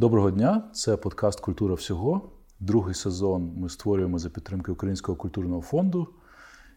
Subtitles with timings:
[0.00, 0.62] Доброго дня!
[0.72, 2.30] Це подкаст Культура всього.
[2.60, 6.08] Другий сезон ми створюємо за підтримки Українського культурного фонду.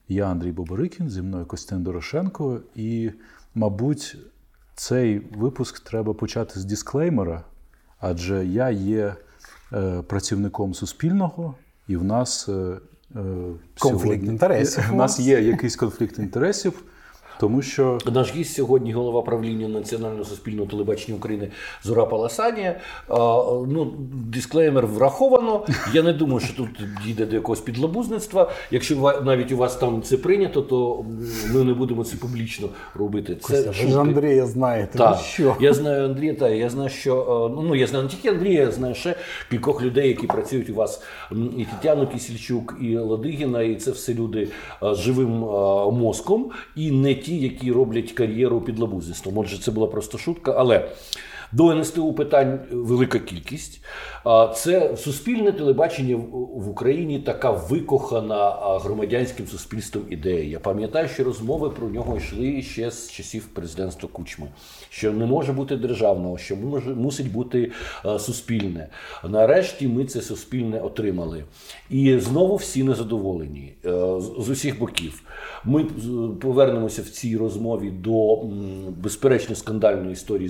[0.08, 2.62] Я Андрій Боборикін, зі мною Костян Дорошенко.
[2.76, 3.12] І,
[3.56, 4.18] мабуть,
[4.76, 7.44] цей випуск треба почати з дисклеймера,
[8.00, 9.16] адже я є
[9.74, 11.56] е, працівником Суспільного,
[11.88, 12.80] і в нас е, е
[13.80, 14.84] конфлікт сьогодні, інтересів.
[14.92, 16.84] У нас є якийсь конфлікт інтересів.
[17.40, 21.48] Тому що наш гість сьогодні голова правління Національного суспільного телебачення України
[21.84, 22.80] Зура Паласанія.
[23.68, 25.66] Ну, дисклеймер враховано.
[25.94, 26.70] Я не думаю, що тут
[27.06, 28.52] дійде до якогось підлабузництва.
[28.72, 31.06] Якщо навіть у вас там це прийнято, то
[31.54, 33.36] ми не будемо це публічно робити.
[33.36, 34.98] Це ви ж Андрія знаєте.
[34.98, 35.56] Так, що?
[35.60, 38.96] Я знаю Андрія, та я знаю, що ну я знаю не тільки Андрія, я знаю
[38.96, 39.16] ще
[39.52, 41.02] кількох людей, які працюють у вас
[41.58, 44.48] і Тетяну Кісільчук, і Ладигіна, і це все люди
[44.82, 45.30] з живим
[45.98, 46.52] мозком.
[46.76, 49.38] І не ті, які роблять кар'єру під лабузництвом.
[49.38, 50.56] Отже, це була просто шутка.
[50.58, 50.90] Але
[51.54, 53.84] до НСТУ питань велика кількість.
[54.56, 56.16] Це суспільне телебачення
[56.56, 58.52] в Україні така викохана
[58.84, 60.44] громадянським суспільством ідея.
[60.44, 64.48] Я пам'ятаю, що розмови про нього йшли ще з часів президентства Кучми,
[64.90, 67.72] що не може бути державного, що може мусить бути
[68.20, 68.88] суспільне.
[69.30, 71.44] Нарешті ми це суспільне отримали.
[71.90, 73.74] І знову всі незадоволені
[74.38, 75.24] з усіх боків.
[75.66, 75.84] Ми
[76.42, 78.42] повернемося в цій розмові до
[79.04, 80.50] безперечно скандальної історії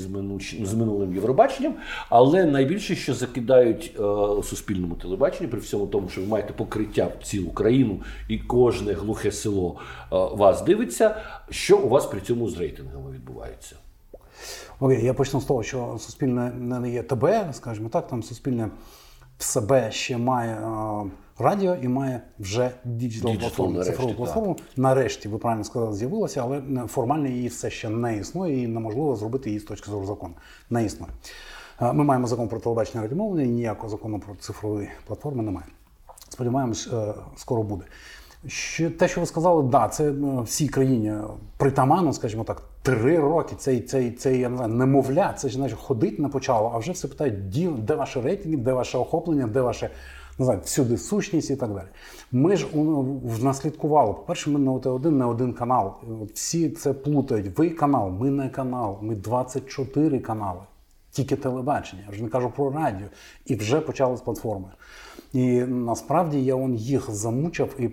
[0.64, 1.73] з минулим Євробаченням,
[2.09, 7.23] але найбільше, що закидають е, суспільному телебаченню, при всьому тому, що ви маєте покриття в
[7.23, 11.16] цілу країну і кожне глухе село е, вас дивиться,
[11.49, 13.75] що у вас при цьому з рейтингами відбувається.
[14.80, 18.69] Окей, я почну з того, що суспільне не є ТБ, скажімо так, там суспільне
[19.38, 20.58] в себе ще має.
[21.39, 24.53] Е, радіо і має вже digital платформу, цифрову платформу.
[24.53, 24.66] Так.
[24.78, 29.50] Нарешті, ви правильно сказали, з'явилася, але формально її все ще не існує і неможливо зробити
[29.50, 30.34] її з точки зору закону.
[30.70, 31.11] Не існує.
[31.81, 35.67] Ми маємо закон про телебачення радіомовлення, і ніякого закону про цифрові платформи немає.
[36.30, 37.84] Сподіваємось, е, скоро буде.
[38.48, 41.14] Що те, що ви сказали, да, це е, всій країні
[41.58, 43.55] притаманно, скажімо так, три роки.
[43.58, 46.92] Цей цей, цей я не знаю, немовля, це ж значить ходить не почало, а вже
[46.92, 47.49] все питають,
[47.86, 49.89] де ваші рейтинги, де ваше охоплення, де ваше
[50.39, 51.88] не всюди сущність і так далі.
[52.32, 52.67] Ми ж
[53.42, 54.14] наслідкували.
[54.14, 55.94] По-перше, ми не один, не один канал.
[56.33, 57.58] Всі це плутають.
[57.60, 60.61] Ви канал, ми не канал, ми 24 канали.
[61.11, 63.08] Тільки телебачення, я вже не кажу про радіо.
[63.45, 64.67] І вже почали з платформи.
[65.33, 67.89] І насправді я он їх замучив і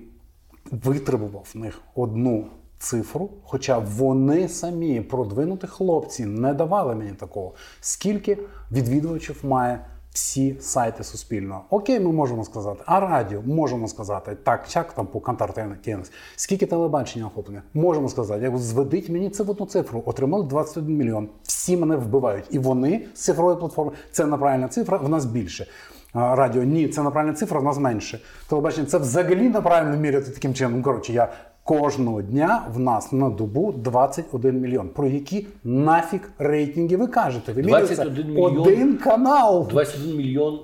[0.70, 2.46] витребував в них одну
[2.78, 3.30] цифру.
[3.44, 7.52] Хоча вони самі продвинуті хлопці не давали мені такого.
[7.80, 8.38] Скільки
[8.72, 11.64] відвідувачів має всі сайти Суспільного.
[11.70, 16.12] Окей, ми можемо сказати, а радіо можемо сказати, так, так там по Kantar TNS.
[16.36, 17.62] Скільки телебачення охоплення?
[17.74, 21.28] Можемо сказати, як зведіть мені це в одну цифру, отримали 21 мільйон.
[21.42, 22.44] Всі мене вбивають.
[22.50, 25.66] І вони з цифрової платформи, це неправильна цифра, в нас більше.
[26.14, 28.20] Радіо, ні, це неправильна цифра, в нас менше.
[28.48, 30.82] Телебачення це взагалі неправильно міряти таким чином.
[30.82, 31.32] Коротше, я
[31.70, 34.88] Кожного дня в нас на добу 21 мільйон.
[34.88, 37.52] Про які нафіг рейтинги ви кажете?
[37.52, 40.60] Ви 21 мільйон, один канал 21 мільйон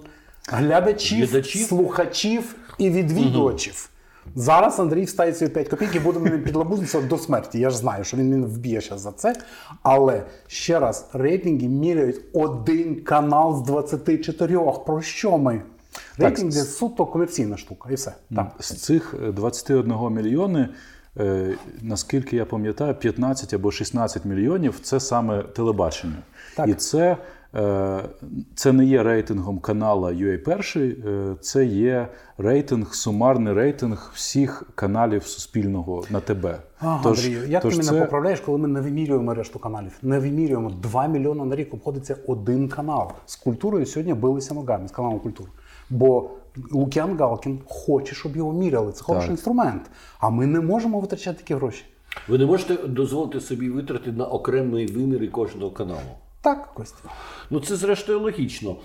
[0.49, 3.91] глядачів, глядачів, слухачів і відвідувачів.
[4.25, 4.33] Угу.
[4.37, 7.59] Зараз Андрій встає свої 5 копійок і буде мене підлабузитися до смерті.
[7.59, 9.35] Я ж знаю, що він мене вб'є зараз за це.
[9.83, 14.59] Але ще раз, рейтинги міряють один канал з 24.
[14.87, 15.63] Про що ми?
[16.19, 18.13] Рейтинг це суто комерційна штука, і все.
[18.35, 18.53] Так.
[18.59, 20.69] З цих 21 мільйони Е,
[21.83, 26.17] наскільки я пам'ятаю, 15 або 16 мільйонів це саме телебачення.
[26.57, 26.69] Так.
[26.69, 27.17] І це
[27.55, 28.01] е,
[28.55, 35.27] це не є рейтингом канала UA Перший, е, це є рейтинг, сумарний рейтинг всіх каналів
[35.27, 36.47] Суспільного на ТБ.
[36.81, 39.93] Ага, тож, Андрію, як тож ти мене поправляєш, коли ми не вимірюємо решту каналів?
[40.03, 43.13] Не вимірюємо 2 мільйони на рік обходиться один канал.
[43.27, 45.51] З культурою сьогодні билися ногами з каналом культури.
[45.91, 46.31] Бо
[46.73, 48.93] Лук'ян Галкін хоче, щоб його міряли.
[48.93, 49.31] Це хороший так.
[49.31, 49.91] інструмент.
[50.19, 51.85] А ми не можемо витрачати такі гроші.
[52.29, 56.01] Ви не можете дозволити собі витрати на окремі виміри кожного каналу.
[56.41, 57.09] Так, Костя.
[57.51, 58.77] Ну це зрештою логічно.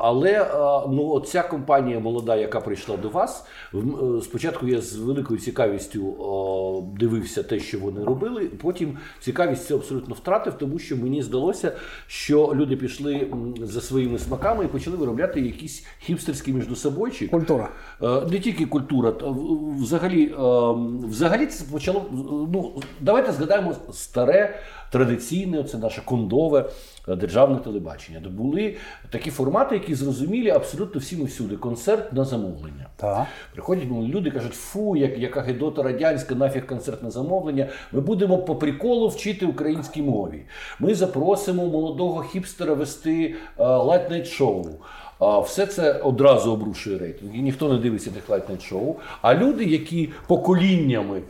[0.00, 0.50] Але
[0.88, 3.78] ну, ця компанія молода, яка прийшла до вас, е,
[4.22, 6.14] спочатку я з великою цікавістю
[6.98, 8.44] дивився те, що вони робили.
[8.44, 11.72] Потім цікавість це абсолютно втратив, тому що мені здалося,
[12.06, 13.26] що люди пішли
[13.62, 17.30] за своїми смаками і почали виробляти якісь хіпстерські міждособойчик.
[17.30, 17.68] Культура.
[18.02, 19.12] Е, не тільки культура,
[19.80, 20.36] взагалі, е,
[21.08, 22.04] взагалі це почало.
[22.52, 24.60] Ну давайте згадаємо старе
[24.92, 26.70] традиційне, це наше кондове
[27.08, 27.87] державне телебачення.
[28.22, 28.76] Де були
[29.10, 31.56] такі формати, які зрозумілі абсолютно всім і всюди.
[31.56, 32.86] Концерт на замовлення.
[32.96, 33.26] Так.
[33.52, 37.68] Приходять люди, кажуть, фу, як, яка гедота радянська, нафіг концерт на замовлення.
[37.92, 40.42] Ми будемо по приколу вчити українській мові.
[40.78, 44.66] Ми запросимо молодого хіпстера вести late-night шоу.
[45.18, 47.34] А все це одразу обрушує рейтинг.
[47.34, 48.96] І ніхто не дивиться тих late шоу.
[49.22, 51.22] А люди, які поколіннями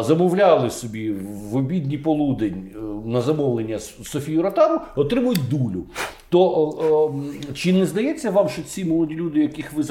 [0.00, 1.12] замовляли собі
[1.52, 2.78] в обідній полудень е,
[3.08, 5.84] на замовлення Софію Ротару, отримують дулю.
[6.28, 7.14] То
[7.54, 9.82] чи не здається вам, що ці молоді люди, яких ви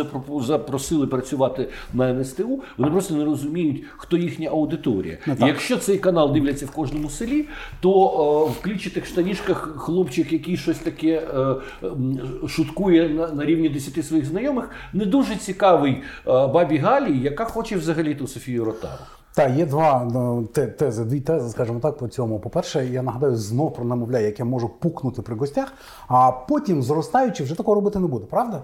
[0.41, 5.17] запросили працювати на НСТУ, вони просто не розуміють, хто їхня аудиторія?
[5.27, 7.45] Ну, І якщо цей канал дивляться в кожному селі,
[7.79, 7.91] то
[8.45, 11.27] в клічитих штанішках хлопчик, який щось таке
[12.47, 18.15] шуткує на, на рівні десяти своїх знайомих, не дуже цікавий бабі Галі, яка хоче взагалі
[18.15, 19.03] ту Софію Ротару.
[19.35, 20.45] Так, є два ну,
[20.77, 22.39] тези, дві тези, скажімо так, по цьому.
[22.39, 25.73] По-перше, я нагадаю, знов про намовляю, як я можу пукнути при гостях,
[26.07, 28.63] а потім, зростаючи, вже такого робити не буду, правда?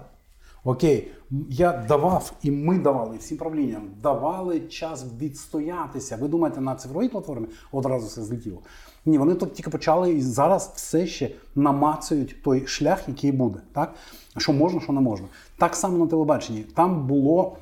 [0.64, 1.10] Окей,
[1.50, 6.18] я давав, і ми давали всім правлінням, давали час відстоятися.
[6.20, 8.58] Ви думаєте, на цифровій платформі одразу все злетіло?
[9.06, 13.58] Ні, вони тут тільки почали і зараз все ще намацують той шлях, який буде.
[13.72, 13.94] Так?
[14.36, 15.26] Що можна, що не можна.
[15.58, 16.62] Так само на телебаченні.
[16.62, 17.56] Там було.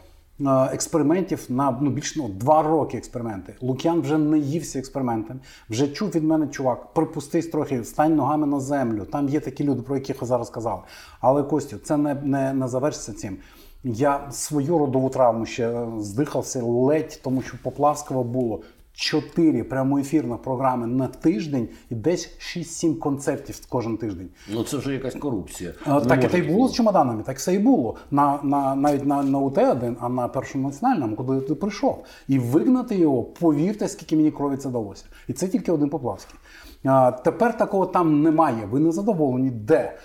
[0.46, 3.54] Е, експериментів на ну більш ну, два роки експерименти.
[3.60, 5.40] Лук'ян вже не ївся експериментами.
[5.70, 9.04] Вже чув від мене чувак, припустись трохи, стань ногами на землю.
[9.04, 10.80] Там є такі люди, про яких ви зараз казали.
[11.20, 13.36] Але Костю, це не, не, не завершиться цим.
[13.84, 18.60] Я свою родову травму ще здихався ледь, тому що Поплавського було
[19.00, 24.28] чотири прямоефірних програми на тиждень і десь 6-7 концертів кожен тиждень.
[24.52, 25.72] Ну це вже якась корупція.
[25.84, 27.96] А, так і і було з чемоданами, так все і було.
[28.10, 32.04] На, на, Навіть на на УТ-1, а на першому національному, куди ти прийшов.
[32.28, 35.04] І вигнати його, повірте, скільки мені крові це далося.
[35.28, 36.34] І це тільки один Поплавський.
[36.84, 38.68] А, Тепер такого там немає.
[38.70, 39.98] Ви не задоволені, де?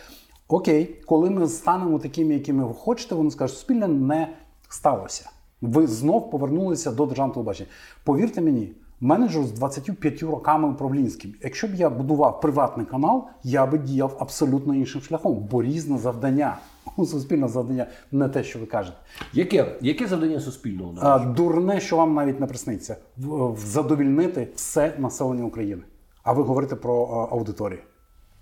[0.47, 4.27] Окей, коли ми станемо такими, якими ви хочете, вони скажуть, суспільне не
[4.69, 5.29] сталося.
[5.61, 7.69] Ви знов повернулися до державного телебачення.
[8.03, 11.33] Повірте мені, менеджер з 25 роками управлінським.
[11.43, 16.57] Якщо б я будував приватний канал, я би діяв абсолютно іншим шляхом, бо різне завдання.
[16.97, 18.97] Суспільне завдання не те, що ви кажете.
[19.33, 20.93] Яке Яке завдання суспільного?
[20.99, 22.97] А, Дурне, що вам навіть не присниться,
[23.57, 25.83] задовільнити все населення України.
[26.23, 27.79] А ви говорите про аудиторію.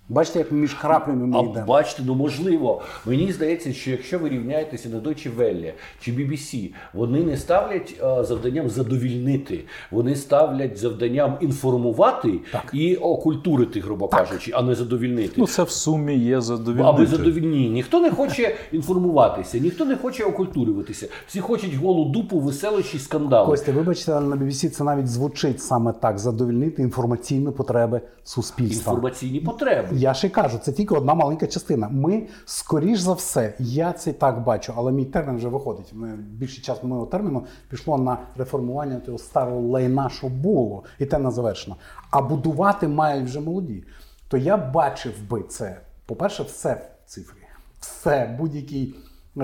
[0.10, 1.66] Бачите, як між краплями ми йдемо.
[1.68, 2.82] Бачите, ну можливо.
[3.06, 5.72] Мені здається, що якщо ви рівняєтеся на Deutsche Welle
[6.02, 12.70] чи BBC, вони не ставлять а, завданням задовільнити, вони ставлять завданням інформувати так.
[12.74, 14.20] і окультурити, грубо так.
[14.20, 15.34] кажучи, а не задовільнити.
[15.38, 16.90] Ну це в сумі є задовільнити.
[16.90, 17.70] Аби задовільні.
[17.70, 21.08] Ніхто не хоче інформуватися, ніхто не хоче окультурюватися.
[21.28, 23.48] Всі хочуть голу дупу, веселощі, скандали.
[23.48, 28.94] Костя, вибачте, але на BBC це навіть звучить саме так: задовільнити інформаційні потреби суспільства.
[28.94, 29.93] Інформаційні потреби.
[29.94, 31.90] Я ще кажу, це тільки одна маленька частина.
[31.90, 35.94] Ми, скоріш за все, я це так бачу, але мій термін вже виходить.
[36.18, 41.32] Більший час мого терміну пішло на реформування того старого лайна, що було, і те не
[41.32, 41.76] завершено.
[42.12, 43.84] А будувати мають вже молоді.
[44.28, 45.82] То я бачив би це.
[46.06, 46.74] По-перше, все
[47.06, 47.38] в цифрі.
[47.80, 48.96] Все, будь-який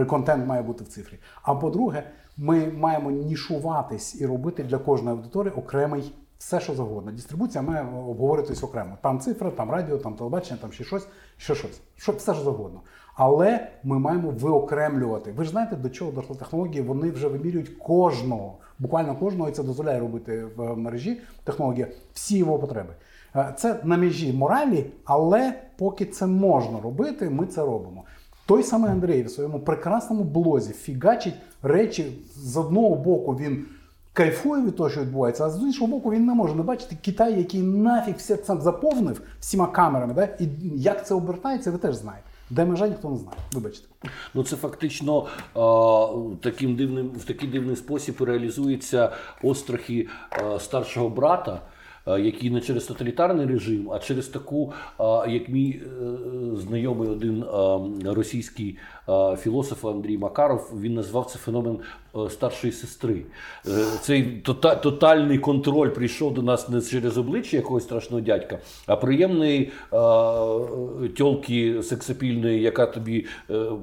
[0.07, 1.19] контент має бути в цифрі.
[1.42, 2.04] А по-друге,
[2.38, 7.12] ми маємо нішуватись і робити для кожної аудиторії окремий все, що завгодно.
[7.12, 8.97] Дистрибуція має обговоритись окремо.
[9.01, 11.07] Там цифра, там радіо, там телебачення, там ще щось,
[11.38, 11.81] ще щось.
[11.97, 12.81] Що, все що завгодно.
[13.15, 15.31] Але ми маємо виокремлювати.
[15.31, 16.81] Ви ж знаєте, до чого дошли технології?
[16.81, 22.59] Вони вже вимірюють кожного, буквально кожного, і це дозволяє робити в мережі технологія всі його
[22.59, 22.94] потреби.
[23.36, 28.03] Е, це на межі моралі, але поки це можна робити, ми це робимо.
[28.45, 33.65] Той самий Андрій в своєму прекрасному блозі фігачить речі з одного боку він
[34.13, 37.38] кайфує від того, що відбувається, а з іншого боку, він не може не бачити Китай,
[37.38, 40.13] який нафіг все це заповнив всіма камерами.
[40.13, 40.24] Да?
[40.24, 42.24] І як це обертається, ви теж знаєте.
[42.50, 43.38] Де межа ніхто не знає.
[43.54, 43.88] Вибачте.
[44.34, 45.25] Ну це фактично
[45.56, 46.08] а,
[46.42, 49.12] таким дивним в такий дивний спосіб реалізуються
[49.44, 51.62] острахи а, старшого брата.
[52.08, 54.74] Який не через тоталітарний режим, а через таку,
[55.28, 55.89] як мій е,
[56.56, 57.46] знайомий один
[58.06, 58.78] російський
[59.39, 61.80] філософ Андрій Макаров, він назвав це феномен
[62.16, 63.25] Е, старшої сестри.
[63.68, 64.24] Е, цей
[64.82, 69.98] тотальний контроль прийшов до нас не через обличчя якогось страшного дядька, а приємної е,
[71.18, 73.25] тьолки сексапільної, яка тобі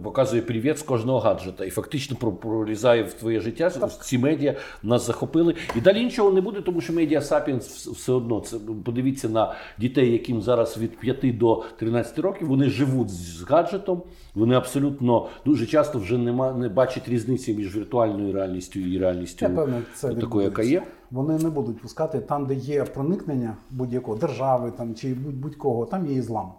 [0.02, 1.64] показує привіт з кожного гаджета.
[1.64, 3.70] І фактично пролізає в твоє життя.
[4.00, 5.54] Ці медіа нас захопили.
[5.76, 10.12] І далі нічого не буде, тому що медіа Сапіенс все одно це подивіться на дітей,
[10.12, 14.02] яким зараз від 5 до 13 років вони живуть з гаджетом.
[14.36, 19.50] Вони абсолютно дуже часто вже нема не бачать різниці між віртуальною реальністю і реальністю Я
[19.50, 20.82] певно, це такою, яка є.
[21.10, 26.14] Вони не будуть пускати там, де є проникнення будь-якого держави там чи будь-кого, там є
[26.14, 26.52] і злам.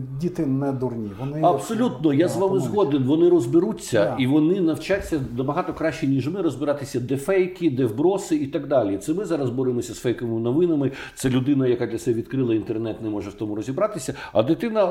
[0.00, 1.10] Діти не дурні.
[1.20, 2.14] Вони абсолютно.
[2.14, 3.04] Я з вами згоден.
[3.04, 4.18] Вони розберуться yeah.
[4.18, 8.98] і вони навчаться набагато краще, ніж ми розбиратися, де фейки, де вброси і так далі.
[8.98, 10.90] Це ми зараз боремося з фейковими новинами.
[11.14, 14.14] Це людина, яка для себе відкрила інтернет, не може в тому розібратися.
[14.32, 14.84] А дитина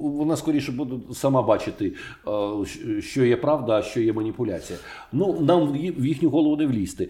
[0.00, 1.92] вона скоріше буде сама бачити,
[3.00, 4.78] що є правда, а що є маніпуляція.
[5.12, 7.08] Ну нам в їхню голову не влізти.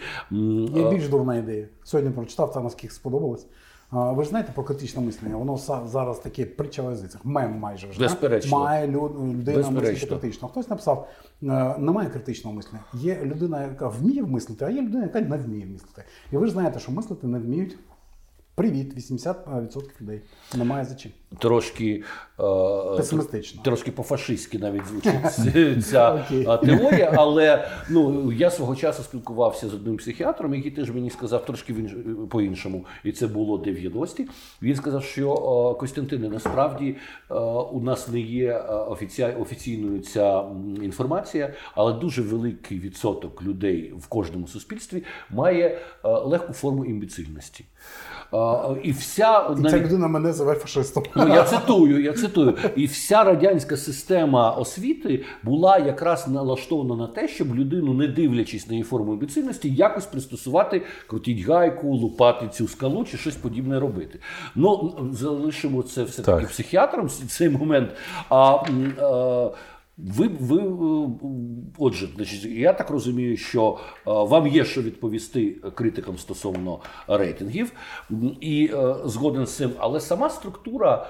[0.76, 1.68] Є більш дурна ідея.
[1.84, 3.46] Сьогодні прочитав там наскільки сподобалось.
[3.92, 5.56] Ви ж знаєте про критичне мислення, воно
[5.86, 8.58] зараз таке притча в язицях, мем майже вже Безперечно.
[8.58, 10.48] має людина мислити критично.
[10.48, 11.08] Хтось написав,
[11.42, 12.84] «Е, немає критичного мислення.
[12.94, 16.04] Є людина, яка вміє мислити, а є людина, яка не вміє мислити.
[16.32, 17.78] І ви ж знаєте, що мислити не вміють
[18.54, 20.20] Привіт, 80% людей.
[20.56, 21.12] Немає за чим.
[21.38, 22.04] Трошки
[22.40, 23.62] е, песимістично.
[23.62, 26.26] Трошки по-фашистськи навіть звучить ця
[26.62, 27.12] теорія.
[27.16, 31.74] Але ну я свого часу спілкувався з одним психіатром, який теж мені сказав трошки
[32.30, 32.86] по-іншому.
[33.04, 34.28] І це було 90-ті.
[34.62, 35.34] Він сказав, що
[35.80, 36.96] Костянтине, насправді
[37.72, 38.58] у нас не є
[39.38, 40.44] офіційною ця
[40.82, 47.64] інформація, але дуже великий відсоток людей в кожному суспільстві має легку форму імбецильності.
[48.82, 51.04] І вся і ця людина мене зове фашистом.
[51.16, 52.54] Ну я цитую, я цитую.
[52.76, 58.72] І вся радянська система освіти була якраз налаштована на те, щоб людину, не дивлячись на
[58.72, 64.18] її форму імбецильності, якось пристосувати, крутіть гайку, лупати цю скалу чи щось подібне робити.
[64.54, 67.90] Ну залишимо це все таки психіатром цей момент.
[68.28, 68.58] А,
[69.00, 69.50] а
[69.98, 71.08] ви, ви, е,
[71.78, 77.72] отже, значить, я так розумію, що е, вам є що відповісти критикам стосовно рейтингів,
[78.40, 81.06] і е, згоден з цим, але сама структура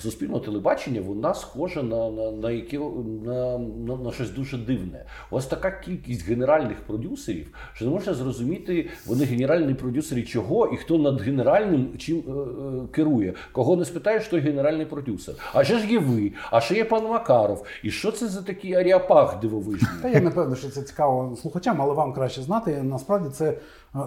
[0.00, 2.78] суспільного телебачення вона схожа на на, на, яке,
[3.24, 5.04] на, на, на щось дуже дивне.
[5.30, 10.98] Ось така кількість генеральних продюсерів, що не можна зрозуміти, вони генеральні продюсери чого і хто
[10.98, 13.34] над генеральним чим е, е, керує.
[13.52, 15.34] Кого не спитаєш, той генеральний продюсер.
[15.54, 17.66] А ще ж є ви, а ще є пан Макаров.
[17.82, 19.90] І що це за такий аріапах дивовижний?
[20.02, 22.82] Та я не певний, що це цікаво слухачам, але вам краще знати.
[22.82, 23.58] Насправді це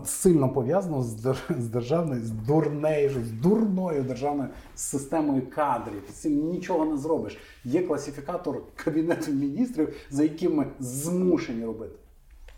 [0.06, 1.04] сильно пов'язано
[1.50, 6.04] з державною, з дурнею, з дурною державною системою кадрів.
[6.10, 7.38] З цим нічого не зробиш.
[7.64, 11.96] Є класифікатор Кабінету міністрів, за яким ми змушені робити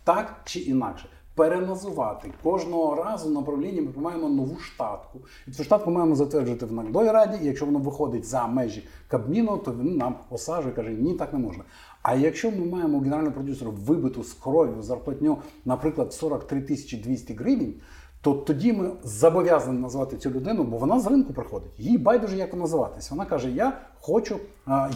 [0.08, 1.08] так чи інакше.
[1.34, 5.20] Переназувати кожного разу на правлінні ми маємо нову штатку.
[5.46, 7.38] І цю штатку маємо затверджувати в наглядовій раді.
[7.42, 11.38] І якщо воно виходить за межі Кабміну, то він нам осаджує, каже, ні, так не
[11.38, 11.64] можна.
[12.10, 17.74] А якщо ми маємо генерального продюсера вибиту з кров'ю зарплатню, наприклад, 43 тисячі 200 гривень,
[18.20, 21.70] то тоді ми зобов'язані назвати цю людину, бо вона з ринку приходить.
[21.78, 23.08] Їй байдуже як називатися.
[23.10, 24.36] Вона каже: Я хочу,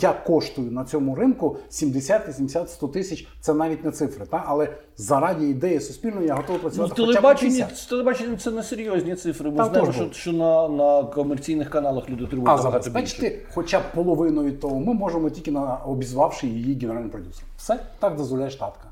[0.01, 3.29] я коштую на цьому ринку 70, 80, 100 тисяч.
[3.41, 4.27] Це навіть не цифри.
[4.27, 4.45] Та?
[4.47, 6.95] Але заради ідеї суспільної я готовий працювати.
[6.99, 9.51] Ну, телебачення, телебачення це не серйозні цифри.
[9.51, 14.43] Ми знаємо, що, що на на комерційних каналах люди требують А забезпечити хоча б половину
[14.45, 17.49] від того, ми можемо тільки на обізвавши її генеральним продюсером.
[17.57, 18.89] Все так дозволяє штатка.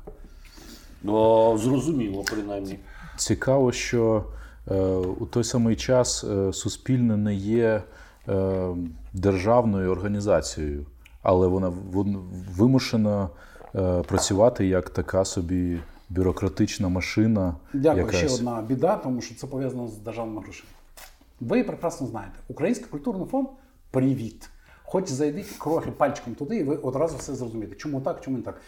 [1.03, 2.79] Ну, Зрозуміло, принаймні.
[3.17, 4.25] Цікаво, що
[4.71, 7.83] е, у той самий час е, суспільне не є
[8.29, 8.67] е,
[9.13, 10.85] державною організацією,
[11.21, 11.73] але вона
[12.57, 13.29] вимушена
[13.75, 15.79] е, працювати як така собі
[16.09, 17.55] бюрократична машина.
[17.73, 18.05] Дякую.
[18.05, 18.17] Якась.
[18.17, 20.69] Ще одна біда, тому що це пов'язано з державними грошима.
[21.39, 23.47] Ви прекрасно знаєте, Український культурний фонд
[23.91, 24.49] привіт.
[24.83, 27.75] Хоч зайдіть крохи пальчиком туди, і ви одразу все зрозумієте.
[27.75, 28.61] Чому так, чому не так.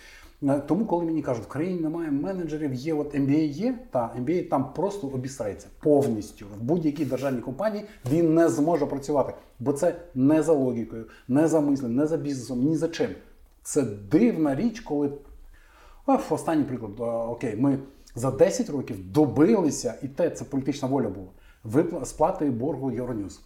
[0.67, 4.73] Тому, коли мені кажуть, в країні немає менеджерів, є от MBA є, та MBA там
[4.73, 10.53] просто обісрається повністю в будь-якій державній компанії він не зможе працювати, бо це не за
[10.53, 13.09] логікою, не за мислем, не за бізнесом, ні за чим.
[13.63, 13.81] Це
[14.11, 15.11] дивна річ, коли
[16.05, 16.91] Оф, останній приклад.
[17.29, 17.79] Окей, ми
[18.15, 21.27] за 10 років добилися, і те це політична воля була.
[21.63, 23.41] Випла сплати боргу Євроньюз.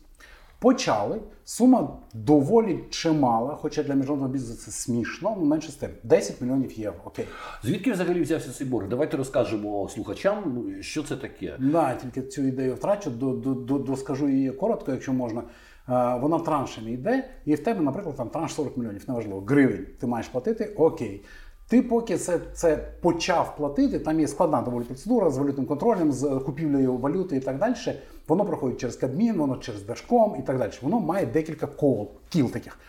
[0.60, 1.22] Почали.
[1.44, 5.90] Сума доволі чимала, хоча для міжнародного бізнесу це смішно, але менше з тим.
[6.04, 7.02] 10 мільйонів євро.
[7.06, 7.26] Окей.
[7.64, 8.88] Звідки взагалі взявся цей борг?
[8.90, 11.56] Давайте розкажемо слухачам, що це таке.
[11.60, 13.10] Да, тільки цю ідею втрачу,
[13.66, 15.44] доскажу її коротко, якщо можна.
[16.22, 19.86] Вона траншами йде, і в тебе, наприклад, там транш 40 мільйонів, неважливо, гривень.
[20.00, 21.24] Ти маєш платити, окей.
[21.70, 26.42] Ти поки це це почав платити, там є складна доволі процедура з валютним контролем, з
[26.46, 27.76] купівлею валюти і так далі.
[28.28, 30.72] Воно проходить через Кабмін, воно через Держком і так далі.
[30.82, 32.80] Воно має декілька кол, кіл таких.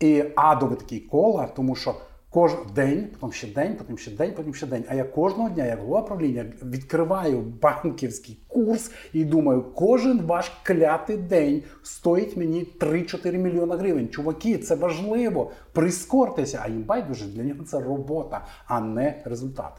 [0.00, 1.94] І адові такий кола, тому що
[2.32, 4.84] кожен день, потім ще день, потім ще день, потім ще день.
[4.88, 11.16] А я кожного дня, як голова правління, відкриваю банківський курс і думаю, кожен ваш клятий
[11.16, 14.08] день стоїть мені 3-4 мільйона гривень.
[14.08, 15.50] Чуваки, це важливо.
[15.72, 19.72] Прискортеся, а їм байдуже для нього це робота, а не результат.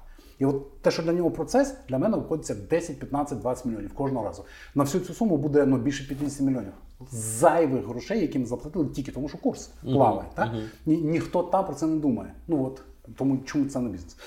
[0.43, 4.25] І от те, що для нього процес, для мене обходиться 10, 15, 20 мільйонів кожного
[4.25, 4.43] разу.
[4.75, 6.73] На всю цю суму буде ну, більше 50 мільйонів.
[7.11, 10.27] Зайвих грошей, яким заплатили тільки тому, що курс плаває.
[10.35, 10.49] Так?
[10.85, 12.33] Ні, ніхто там про це не думає.
[12.47, 12.81] Ну от
[13.15, 14.17] тому чому це не бізнес?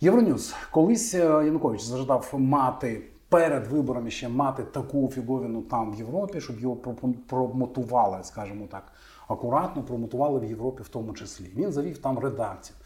[0.00, 0.54] Євроньюз.
[0.70, 6.60] Колись е, Янукович зажадав мати перед виборами ще мати таку фіговіну там в Європі, щоб
[6.60, 6.76] його
[7.26, 8.92] промотували, скажімо так,
[9.28, 11.50] акуратно промотували в Європі в тому числі.
[11.56, 12.76] Він завів там редакцію.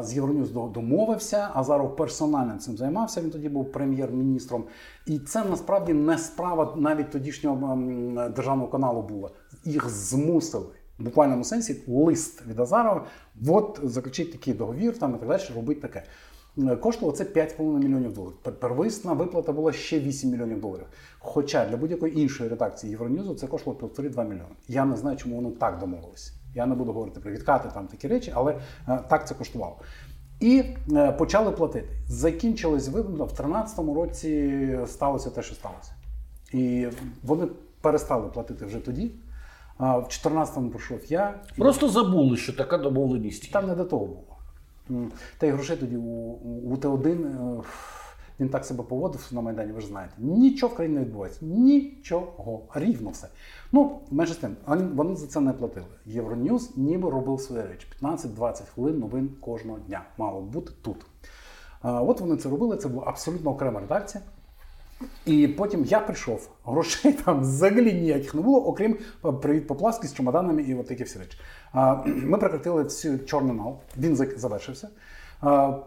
[0.00, 3.20] З Євроньюз домовився, Азаров персонально цим займався.
[3.20, 4.64] Він тоді був прем'єр-міністром.
[5.06, 7.76] І це насправді не справа навіть тодішнього
[8.36, 9.30] державного каналу була.
[9.64, 10.66] Їх змусили
[10.98, 13.06] в буквальному сенсі лист від Азарова.
[13.48, 16.02] От заключить такий договір, там і так далі, робить таке.
[16.80, 18.36] Коштувало це 5,5 мільйонів доларів.
[18.60, 20.86] Первисна виплата була ще 8 мільйонів доларів.
[21.18, 24.54] Хоча для будь-якої іншої редакції Євроньюзу це коштувало 1,5-2 мільйони.
[24.68, 26.32] Я не знаю, чому вони так домовилися.
[26.56, 28.58] Я не буду говорити про відкати там такі речі, але
[28.88, 29.76] е, так це коштувало.
[30.40, 31.88] І е, почали платити.
[32.08, 34.78] Закінчились виплата в 2013 році.
[34.86, 35.92] Сталося те, що сталося.
[36.52, 36.88] І
[37.22, 37.46] вони
[37.80, 39.10] перестали платити вже тоді.
[39.78, 41.40] В 14-му прийшов я.
[41.58, 43.52] Просто забули, що така домовленість.
[43.52, 44.36] Там не до того було.
[45.38, 46.02] Та й грошей тоді у,
[46.64, 47.62] у Т1 е,
[48.40, 50.14] він так себе поводив на Майдані, ви ж знаєте.
[50.18, 51.44] Нічого в країні не відбувається.
[51.44, 52.62] Нічого.
[52.74, 53.28] Рівно все.
[53.72, 54.56] Ну, менше з тим,
[54.94, 55.86] вони за це не платили.
[56.06, 57.86] Євроньюз ніби робив свої речі.
[58.02, 60.02] 15-20 хвилин новин кожного дня.
[60.18, 61.06] Мало бути тут.
[61.82, 64.24] От вони це робили, це була абсолютно окрема редакція.
[65.26, 68.98] І потім я прийшов, грошей там взагалі ніяких не було, окрім
[69.42, 71.38] привіт попласки з чемоданами і от такі всі речі.
[72.06, 74.88] Ми прекратили цю чорний нал, він завершився.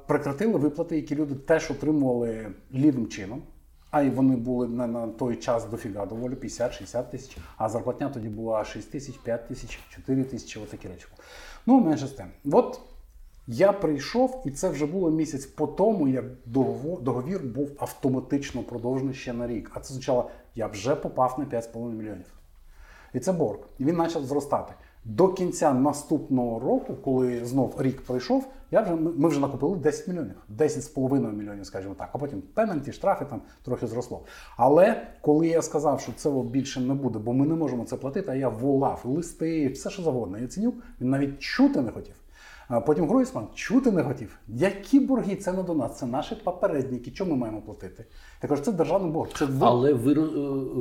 [0.07, 3.43] Прекратили виплати, які люди теж отримували лівим чином.
[3.91, 8.29] А й вони були на, на той час дофіга доволі 50-60 тисяч, а зарплатня тоді
[8.29, 11.05] була 6 тисяч, 5 тисяч, 4 тисячі, отакі речі.
[11.65, 12.25] Ну, менше з тим.
[12.51, 12.79] От
[13.47, 19.13] я прийшов, і це вже було місяць по тому, як договор, договір був автоматично продовжений
[19.13, 19.71] ще на рік.
[19.73, 22.33] А це означало, я вже попав на 5,5 мільйонів.
[23.13, 23.59] І це борг.
[23.77, 24.73] І він почав зростати.
[25.05, 30.35] До кінця наступного року, коли знов рік пройшов, я вже ми вже накупили 10 мільйонів,
[30.57, 32.09] 10,5 мільйонів, скажімо так.
[32.13, 34.23] А потім пенальті, штрафи там трохи зросло.
[34.57, 38.31] Але коли я сказав, що це більше не буде, бо ми не можемо це платити,
[38.31, 40.39] а я волав листи, все що завгодно.
[40.39, 42.15] Яценюк він навіть чути не хотів.
[42.85, 44.39] Потім Гройсман чути не хотів.
[44.47, 45.97] Які борги це не до нас?
[45.99, 47.11] Це наші попередники.
[47.11, 48.05] Чому ми маємо платити?
[48.43, 49.29] Я кажу, це державний борг.
[49.37, 50.15] Це Але ви е,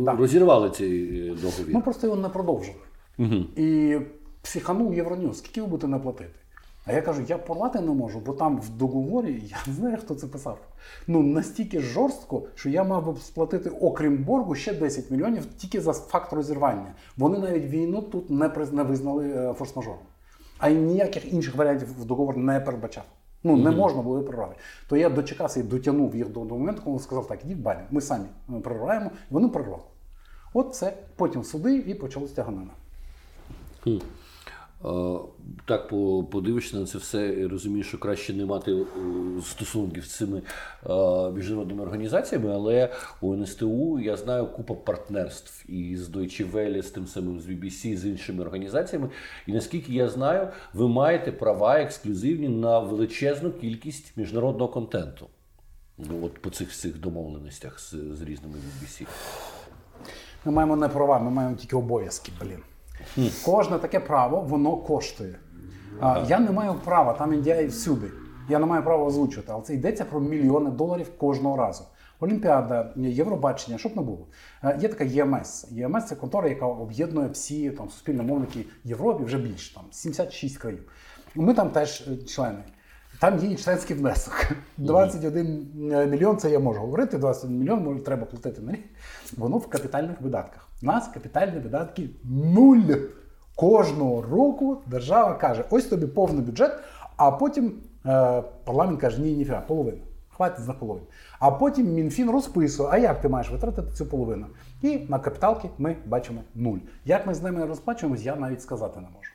[0.05, 0.12] да.
[0.12, 1.74] розірвали цей е, договір?
[1.74, 2.79] Ми просто його не продовжили.
[3.18, 3.35] Угу.
[3.57, 3.98] І
[4.42, 6.31] психанув Євроньюз, скільки ви будете не платити?
[6.88, 10.14] А я кажу, я порвати не можу, бо там в договорі я не знаю, хто
[10.14, 10.59] це писав.
[11.07, 15.92] Ну настільки жорстко, що я мав би сплатити, окрім боргу, ще 10 мільйонів тільки за
[15.92, 16.94] факт розірвання.
[17.16, 19.98] Вони навіть війну тут не не визнали е, форс-мажором.
[20.59, 23.05] А й ніяких інших варіантів в договор не передбачав.
[23.44, 24.57] Ну не можна було прорвати.
[24.88, 28.01] То я дочекався і дотягнув їх до, до моменту, коли сказав, так, ідіть бані, ми
[28.01, 28.24] самі
[28.62, 29.83] прорваємо, і вони прорвали.
[30.55, 32.70] От це потім суди і почалось тяганина.
[33.87, 33.98] Е,
[35.64, 35.88] так
[36.31, 38.85] подивишся на це все і розумієш, що краще не мати е,
[39.43, 40.43] стосунків з цими
[41.35, 47.07] міжнародними організаціями, але у НСТУ я знаю купа партнерств і з Deutsche Welle, з тим
[47.07, 49.11] самим з BBC, з іншими організаціями.
[49.47, 55.27] І наскільки я знаю, ви маєте права ексклюзивні на величезну кількість міжнародного контенту.
[55.99, 59.07] Ну, от по цих цих домовленостях з, з різними BBC.
[60.45, 62.61] Ми маємо не права, ми маємо тільки обов'язки, блін.
[63.44, 65.38] Кожне таке право воно коштує.
[66.00, 68.11] А, Я не маю права, там індія всюди.
[68.48, 71.84] Я не маю права озвучувати, але це йдеться про мільйони доларів кожного разу.
[72.20, 74.26] Олімпіада, Євробачення, щоб не було.
[74.80, 75.66] Є така ЄМС.
[75.70, 80.80] ЄМС це контора, яка об'єднує всі там суспільномовники Європі вже більше там 76 країн.
[81.34, 82.58] Ми там теж е, члени.
[83.20, 84.46] Там є і членський внесок.
[84.76, 87.18] 21 е, мільйон це я можу говорити.
[87.18, 88.84] 21 мільйон треба платити на рік.
[89.37, 90.67] Воно в капітальних видатках.
[90.83, 92.95] У нас капітальні видатки нуль.
[93.55, 96.79] Кожного року держава каже: ось тобі повний бюджет,
[97.17, 97.73] а потім
[98.07, 99.99] е, парламент каже, ні, ніфіга, половина.
[100.29, 101.07] Хватить за половину.
[101.38, 104.47] А потім Мінфін розписує, а як ти маєш витратити цю половину?
[104.83, 106.79] І на капіталки ми бачимо нуль.
[107.05, 109.31] Як ми з ними розплачуємось, я навіть сказати не можу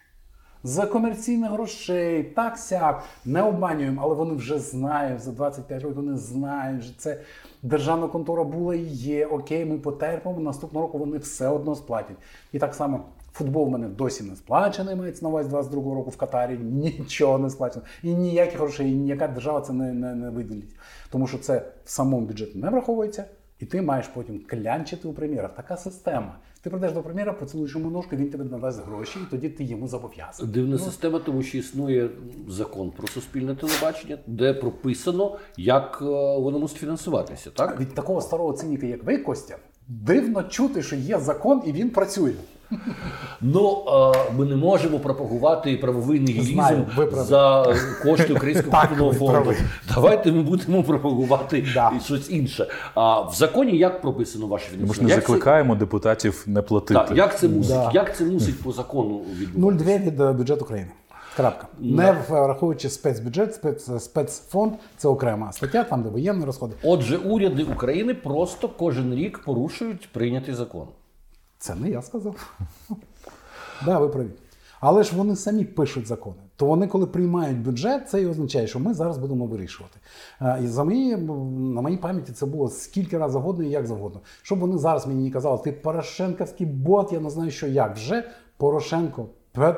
[0.63, 5.95] за комерційних грошей, так сяк, не обманюємо, але вони вже знають за 25 років.
[5.95, 7.21] Вони знають, що це
[7.63, 9.25] державна контора була і є.
[9.25, 10.39] Окей, ми потерпимо.
[10.39, 12.17] Наступного року вони все одно сплатять.
[12.51, 13.05] І так само.
[13.33, 17.49] Футбол в мене досі не сплачений, мається на увазі 22 року в Катарі, нічого не
[17.49, 17.85] сплачено.
[18.03, 20.75] І ніяких грошей, і ніяка держава це не не, не виділить.
[21.09, 23.25] Тому що це в самому бюджеті не враховується,
[23.59, 25.55] і ти маєш потім клянчити у прем'єрах.
[25.55, 26.35] Така система.
[26.63, 29.87] Ти прийдеш до прем'єра, поцілуєш йому ножку, він тебе надасть гроші, і тоді ти йому
[29.87, 30.53] зобов'язаний.
[30.53, 32.09] Дивна ну, система, тому що існує
[32.47, 36.05] закон про суспільне телебачення, де прописано, як е,
[36.39, 37.49] воно мусить фінансуватися.
[37.49, 41.89] Так від такого старого циніка, як ви, Костя, дивно чути, що є закон і він
[41.89, 42.33] працює.
[43.41, 43.85] Ну
[44.37, 46.81] ми не можемо пропагувати правовий нігілізм
[47.11, 49.53] за кошти Українського культурного фонду.
[49.95, 51.91] Давайте ми будемо пропагувати да.
[52.05, 52.67] щось інше.
[52.95, 54.87] А в законі як прописано ваше фінансування?
[54.87, 55.79] Ми ж не як закликаємо це...
[55.79, 56.93] депутатів не платити.
[56.93, 57.75] Так, Як це мусить?
[57.75, 57.91] Да.
[57.93, 59.89] Як це мусить по закону відбуватися?
[59.91, 60.89] 0,2 від е, бюджету України.
[61.35, 61.67] Крапка.
[61.79, 66.75] Не враховуючи спецбюджет, спец, спецфонд це окрема стаття, там де воєнні розходи.
[66.83, 70.87] Отже, уряди України просто кожен рік порушують прийнятий закон.
[71.63, 72.53] Це не я сказав.
[73.85, 74.27] Да, ви праві.
[74.79, 76.35] Але ж вони самі пишуть закони.
[76.55, 79.99] То вони, коли приймають бюджет, це і означає, що ми зараз будемо вирішувати.
[80.63, 84.19] І за мої, на моїй пам'яті це було скільки разів завгодно і як завгодно.
[84.41, 87.95] Щоб вони зараз мені не казали, ти Порошенковський бот, я не знаю, що як.
[87.95, 88.23] Вже
[88.57, 89.25] Порошенко,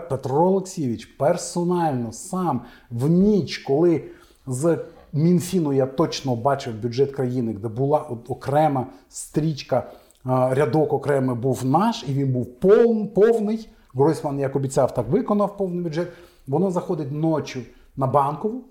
[0.09, 4.03] Петро Олексійович, персонально сам в ніч, коли
[4.47, 4.77] з
[5.13, 9.91] Мінфіну я точно бачив бюджет країни, де була окрема стрічка
[10.25, 13.69] рядок окремий був наш, і він був пов, повний.
[13.93, 16.07] Гройсман, як обіцяв, так виконав повний бюджет.
[16.47, 18.61] Воно заходить ночі на банкову,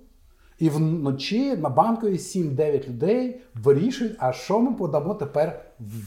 [0.58, 5.60] і вночі на банкові 7-9 людей вирішують, а що ми подамо тепер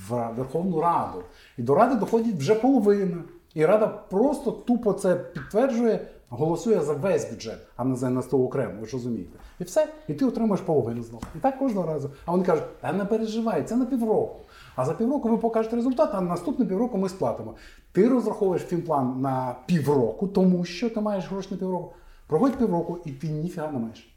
[0.10, 1.23] в Верховну Раду.
[1.57, 3.17] І до Ради доходить вже половина.
[3.53, 8.73] І Рада просто тупо це підтверджує, голосує за весь бюджет, а не за НСТО окремо,
[8.79, 9.39] ви ж розумієте.
[9.60, 11.23] І все, і ти отримаєш половину знову.
[11.36, 12.10] І так кожного разу.
[12.25, 14.36] А вони кажуть, а не переживай, це на півроку.
[14.77, 17.55] А за півроку ви покажете результат, а наступне півроку ми сплатимо.
[17.91, 21.93] Ти розраховуєш фінплан на півроку, тому що ти маєш гроші на півроку.
[22.27, 24.15] Проходить півроку, і ти ніфіга не маєш.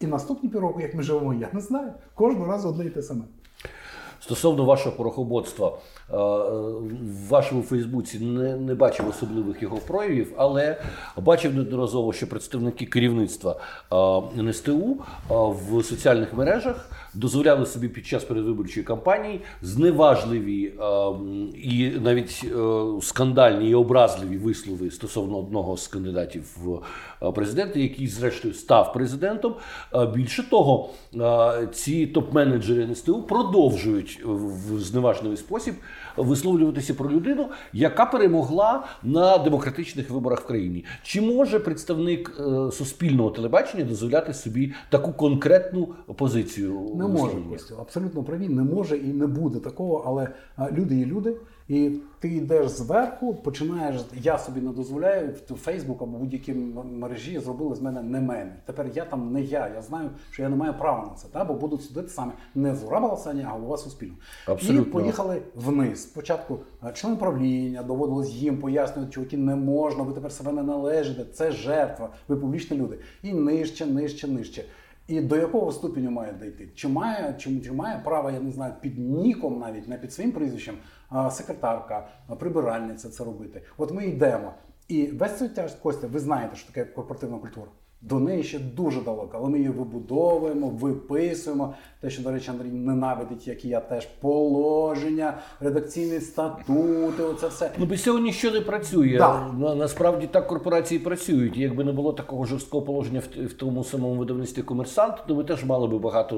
[0.00, 1.92] І наступні півроку, як ми живемо, я не знаю.
[2.14, 3.24] Кожного разу одне і те саме.
[4.20, 5.72] Стосовно вашого порохоботства, е,
[6.10, 10.80] в вашому Фейсбуці не не бачив особливих його проявів, але
[11.16, 13.56] бачив неодноразово, що представники керівництва
[14.36, 14.96] е, НСТУ
[15.30, 20.72] е, в соціальних мережах дозволяли собі під час передвиборчої кампанії зневажливі
[21.62, 22.44] і навіть
[23.02, 26.82] скандальні і образливі вислови стосовно одного з кандидатів в
[27.32, 29.54] президенти, який, зрештою, став президентом.
[30.14, 30.90] Більше того,
[31.72, 35.74] ці топ-менеджери НСТУ продовжують в зневажливий спосіб
[36.16, 40.84] висловлюватися про людину, яка перемогла на демократичних виборах в країні.
[41.02, 46.90] Чи може представник е, суспільного телебачення дозволяти собі таку конкретну позицію?
[46.94, 47.36] Не може
[47.80, 50.28] абсолютно праві, не може і не буде такого, але
[50.72, 51.36] люди є люди.
[51.68, 54.00] І ти йдеш зверху, починаєш.
[54.22, 58.56] Я собі не дозволяю в Фейсбук або будь-які мережі зробили з мене не мене.
[58.64, 59.68] Тепер я там не я.
[59.74, 61.28] Я знаю, що я не маю права на це.
[61.28, 61.44] Та?
[61.44, 64.18] Бо будуть судити саме не Зура Баласані, а голова Суспільного.
[64.46, 64.82] Абсолютно.
[64.82, 66.02] І поїхали вниз.
[66.02, 71.24] Спочатку е, член правління доводилось їм пояснювати, чуваки, не можна, ви тепер себе не належите.
[71.24, 72.98] Це жертва, ви публічні люди.
[73.22, 74.64] І нижче, нижче, нижче.
[75.08, 76.68] І до якого ступеню має дійти?
[76.74, 80.32] Чи має чи, чи має право, я не знаю, під ніком навіть не під своїм
[80.32, 80.74] прізвищем,
[81.30, 83.62] секретарка, прибиральниця це робити?
[83.76, 84.52] От ми йдемо.
[84.88, 87.66] І весь цей тяж Костя, ви знаєте, що таке корпоративна культура.
[88.02, 91.74] До неї ще дуже далеко, але ми її вибудовуємо, виписуємо.
[92.00, 97.22] Те, що, до речі, Андрій ненавидить, як і я теж положення, редакційні статути.
[97.22, 97.70] Оце все.
[97.78, 99.16] Ну без цього нічого не працює.
[99.18, 99.52] Да.
[99.58, 101.56] На, насправді так корпорації працюють.
[101.56, 105.64] Якби не було такого жорсткого положення в, в тому самому видавництві комерсант, то ми теж
[105.64, 106.36] мали би багато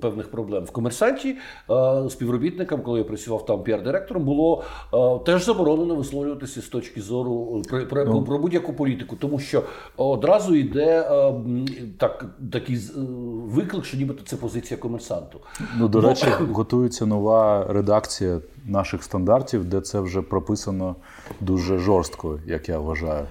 [0.00, 0.64] певних проблем.
[0.64, 1.36] В комерсанті
[1.70, 4.62] е, співробітникам, коли я працював там піар-директором, було
[4.94, 8.24] е, теж заборонено висловлюватися з точки зору про, про, ну.
[8.24, 9.62] про будь-яку політику, тому що
[9.96, 11.34] одразу йде е,
[11.98, 13.00] так, такий е,
[13.44, 15.40] виклик, що нібито це позиція комерсанту.
[15.76, 20.96] Ну, до речі, готується нова редакція наших стандартів, де це вже прописано
[21.40, 23.26] дуже жорстко, як я вважаю.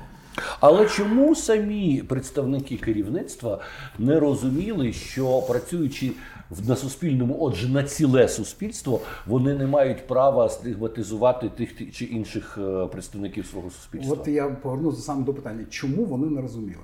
[0.59, 3.59] Але чому самі представники керівництва
[3.99, 6.11] не розуміли, що працюючи
[6.67, 12.85] на суспільному, отже, на ціле суспільство, вони не мають права стигматизувати тих чи інших е,
[12.85, 14.17] представників свого суспільства?
[14.19, 16.81] От я повернуся саме до питання, чому вони не розуміли?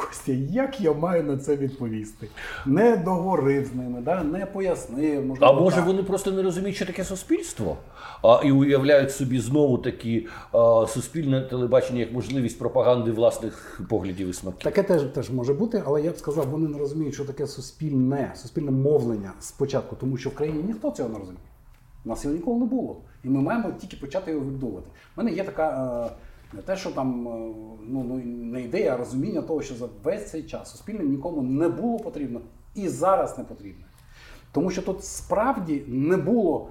[0.00, 2.28] Костя, як я маю на це відповісти?
[2.66, 4.24] Не договорив з ними, да?
[4.24, 5.26] не пояснив.
[5.26, 5.86] Можливо, а може так.
[5.86, 7.76] вони просто не розуміють, що таке суспільство,
[8.22, 14.32] а, і уявляють собі знову такі а, суспільне телебачення як можливість пропаганди власних поглядів і
[14.32, 14.62] смаків?
[14.62, 18.32] Таке теж теж може бути, але я б сказав, вони не розуміють, що таке суспільне,
[18.34, 21.44] суспільне мовлення спочатку, тому що в країні ніхто цього не розуміє.
[22.04, 22.96] У нас його ніколи не було.
[23.24, 24.88] І ми маємо тільки почати його відбудовувати.
[25.16, 26.06] У мене є така.
[26.06, 27.30] Е, не те, що там е,
[27.88, 31.68] ну, ну, не ідея, а розуміння того, що за весь цей час суспільне нікому не
[31.68, 32.40] було потрібно
[32.74, 33.84] і зараз не потрібно.
[34.52, 36.70] Тому що тут справді не було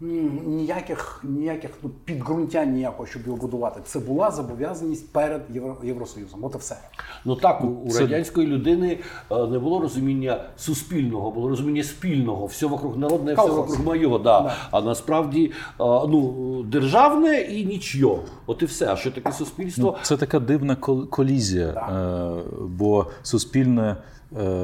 [0.00, 3.80] ніяких ніяких ну, підґрунтя ніякого, щоб його будувати.
[3.84, 6.44] Це була зобов'язаність перед Євро, Євросоюзом.
[6.44, 6.76] От і все.
[7.24, 8.00] Ну так, у це...
[8.00, 8.98] радянської людини
[9.30, 14.18] е, не було розуміння суспільного, було розуміння спільного, все вокруг народне, все вокруг моєго.
[14.18, 14.40] Да.
[14.40, 14.56] да.
[14.70, 18.22] А насправді е, ну, державне і нічого.
[18.46, 18.92] От і все.
[18.92, 19.94] А що таке суспільство?
[19.98, 20.76] Ну, це така дивна
[21.10, 22.34] колізія, да.
[22.66, 23.96] бо суспільне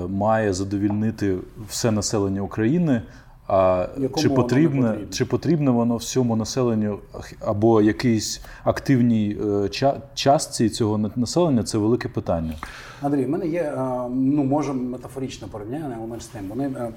[0.08, 1.36] має задовільнити
[1.68, 3.02] все населення України.
[3.46, 5.12] А чи потрібне, потрібно?
[5.12, 6.98] чи потрібне воно всьому населенню
[7.40, 9.38] або якійсь активній
[9.74, 12.54] е, частці цього населення це велике питання.
[13.02, 13.76] Андрій, в мене є е,
[14.10, 16.48] ну може метафоричне порівняння, але з тим.
[16.48, 16.92] Вони е,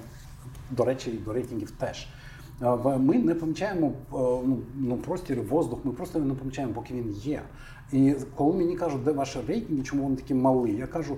[0.71, 2.07] до речі, до рейтингів теж.
[2.97, 7.41] Ми не помічаємо ну, ну, простір, воздух, ми просто не помічаємо, поки він є.
[7.93, 11.17] І коли мені кажуть, де ваші рейтинги, чому вони такі малі, я кажу,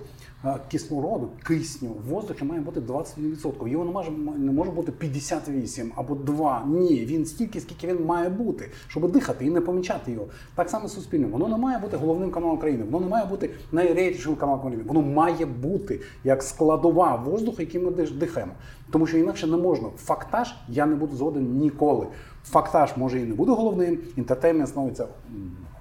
[0.71, 3.67] кислороду, кисню в має бути 21%.
[3.67, 6.63] Його не може не може бути 58 або 2.
[6.67, 10.25] Ні, він стільки, скільки він має бути, щоб дихати і не помічати його.
[10.55, 11.27] Так само суспільне.
[11.27, 14.83] Воно не має бути головним каналом країни, воно не має бути найрейтішим каналом країни.
[14.87, 18.51] Воно має бути як складова воздуху, який ми дихаємо.
[18.91, 19.89] Тому що інакше не можна.
[19.97, 22.07] Фактаж я не буду згоден ніколи.
[22.43, 23.99] Фактаж може і не буде головним.
[24.15, 25.07] Інтертеймент становиться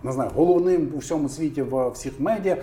[0.03, 2.57] не знаю, головним у всьому світі в всіх медіа.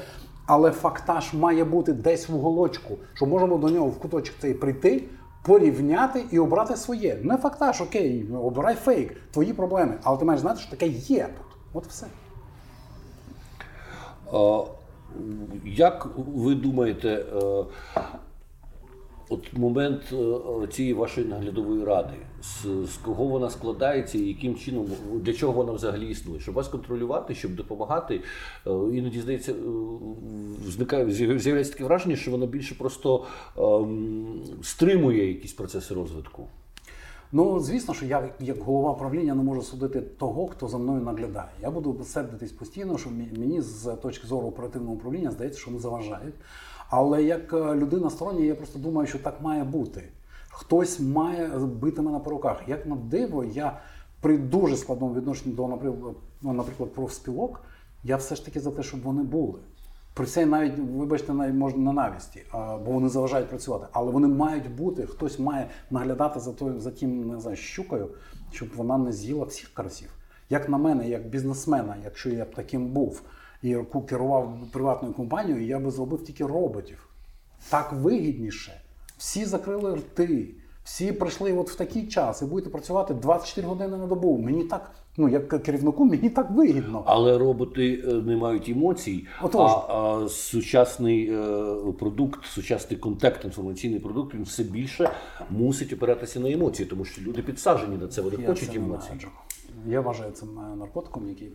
[0.48, 5.04] Але фактаж має бути десь в уголочку, що можемо до нього в куточок цей прийти,
[5.44, 7.20] порівняти і обрати своє.
[7.24, 9.98] Не фактаж, окей, обирай фейк, твої проблеми.
[10.04, 11.58] Але ти маєш знати, що таке є тут.
[11.74, 12.08] От все.
[15.66, 17.66] Як ви думаєте, е,
[19.30, 24.88] От момент е, цієї вашої наглядової ради, з, з кого вона складається і яким чином
[25.14, 26.40] для чого вона взагалі існує?
[26.40, 28.22] Щоб вас контролювати, щоб допомагати.
[28.68, 29.56] Е, іноді здається, е,
[30.68, 33.24] зникає з'являється таке враження, що вона більше просто
[33.58, 36.48] ем, стримує якісь процеси розвитку.
[37.32, 41.50] Ну, звісно, що я, як голова правління, не можу судити того, хто за мною наглядає.
[41.62, 46.36] Я буду сердитись постійно, що мені з точки зору оперативного управління здається, що вони заважають.
[46.90, 50.04] Але як е, людина стороння, я просто думаю, що так має бути.
[50.50, 52.62] Хтось має бити мене по руках.
[52.68, 53.80] Як на диво, я
[54.22, 57.62] при дуже складному відношенні до, наприклад, ну, наприклад, профспілок,
[58.04, 59.60] я все ж таки за те, щоб вони були.
[60.14, 63.88] При це навіть, вибачте, навіть можна на навісті, бо вони заважають працювати.
[63.92, 68.10] Але вони мають бути, хтось має наглядати за той, за тим, не знаю, щукою,
[68.52, 70.10] щоб вона не з'їла всіх карасів.
[70.50, 73.22] Як на мене, як бізнесмена, якщо я б таким був
[73.66, 73.78] і
[74.10, 77.10] керував приватною компанією, я би зробив тільки роботів.
[77.70, 78.82] Так вигідніше.
[79.18, 80.48] Всі закрили рти,
[80.84, 84.38] всі прийшли от в такий час і будете працювати 24 години на добу.
[84.38, 87.04] Мені так, ну як керівнику, мені так вигідно.
[87.06, 89.28] Але роботи е, не мають емоцій.
[89.42, 89.72] Отож.
[89.72, 95.10] А, а сучасний е, продукт, сучасний контекст, інформаційний продукт він все більше
[95.50, 99.12] мусить опиратися на емоції, тому що люди підсаджені на це, вони я хочуть емоцій.
[99.88, 100.46] Я вважаю це
[100.78, 101.52] наркотиком, який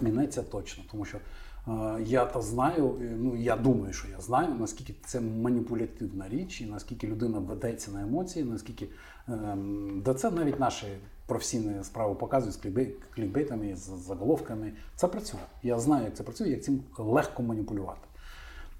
[0.00, 1.18] мінеться точно, тому що
[1.68, 6.66] е, я то знаю, ну я думаю, що я знаю, наскільки це маніпулятивна річ, і
[6.66, 8.88] наскільки людина ведеться на емоції, наскільки
[9.28, 9.56] е,
[9.96, 10.86] да це навіть наші
[11.26, 12.60] професійні справи показують з
[13.14, 14.72] клікбейтами, з заголовками.
[14.96, 15.40] Це працює.
[15.62, 18.08] Я знаю, як це працює, як цим легко маніпулювати.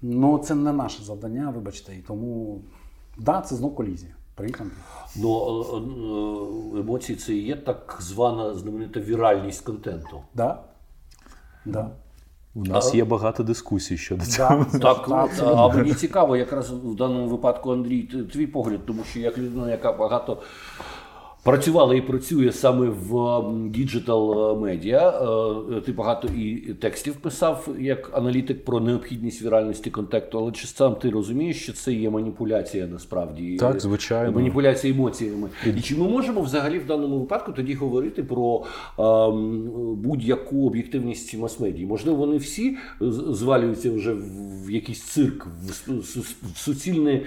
[0.01, 2.61] Ну це не наше завдання, вибачте, і тому
[3.17, 4.15] да, це знов колізія.
[4.35, 4.69] Приїхали.
[5.15, 5.61] Ну
[6.75, 10.21] е, емоції це і є так звана знаменита віральність контенту.
[10.33, 10.63] Да.
[11.65, 11.89] Да.
[12.55, 14.65] У нас а, є багато дискусій щодо цього.
[14.73, 19.19] Да, так, так, а мені цікаво, якраз в даному випадку, Андрій, твій погляд, тому що
[19.19, 20.41] як людина, яка багато
[21.45, 25.09] Працювала і працює саме в digital медіа.
[25.77, 30.95] Е, ти багато і текстів писав як аналітик про необхідність віральності контенту, але чи сам
[30.95, 33.57] ти розумієш, що це є маніпуляція насправді?
[33.57, 34.31] Так, звичайно.
[34.31, 35.49] Маніпуляція емоціями.
[35.77, 38.63] І чи ми можемо взагалі в даному випадку тоді говорити про
[39.95, 41.85] будь-яку об'єктивність мас-медії?
[41.85, 42.77] Можливо, вони всі
[43.29, 44.13] звалюються вже
[44.65, 45.47] в якийсь цирк,
[46.53, 47.19] в суцільну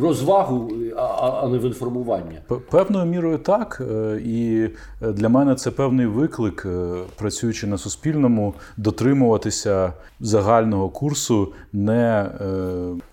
[0.00, 2.40] розвагу, а не в інформування спілкування?
[2.70, 3.82] Певною мірою так.
[3.90, 4.68] Е, і
[5.02, 12.30] е, для мене це певний виклик, е, працюючи на Суспільному, дотримуватися загального курсу, не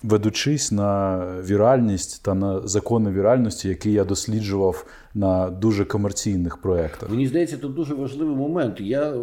[0.04, 7.10] ведучись на віральність та на закони віральності, які я досліджував на дуже комерційних проєктах.
[7.10, 8.82] Мені здається, тут дуже важливий момент.
[8.82, 9.14] Я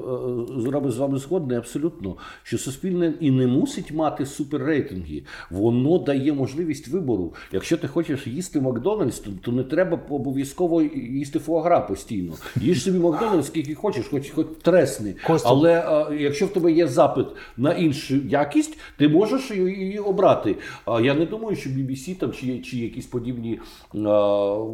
[0.56, 5.22] зробив з вами згодний абсолютно, що суспільне і не мусить мати суперрейтинги.
[5.50, 7.34] Воно дає можливість вибору.
[7.52, 12.32] Якщо ти хочеш їсти Макдональдс, то не треба обов'язково їсти фуагра постійно.
[12.60, 15.14] Їж собі Макдональдс, скільки хочеш, хоч хоч тресни.
[15.26, 15.48] Костя.
[15.48, 20.56] Але а, якщо в тебе є запит на іншу якість, ти можеш її обрати.
[20.84, 23.60] А я не думаю, що BBC там чи чи якісь подібні.
[23.94, 24.64] А,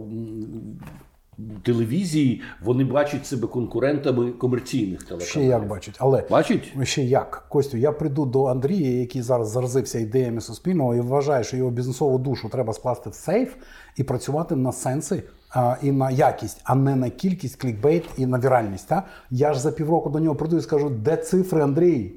[1.62, 5.28] телевізії, вони бачать себе конкурентами комерційних телеканалів.
[5.30, 6.72] Ще як бачать, але Бачать?
[6.82, 11.56] ще як Костю, я прийду до Андрія, який зараз заразився ідеями суспільного і вважає, що
[11.56, 13.54] його бізнесову душу треба скласти в сейф
[13.96, 15.22] і працювати на сенси.
[15.50, 18.88] а, І на якість, а не на кількість, клікбейт і на віральність.
[18.88, 19.02] Та?
[19.30, 22.12] Я ж за півроку до нього прийду і скажу, де цифри, Андрій?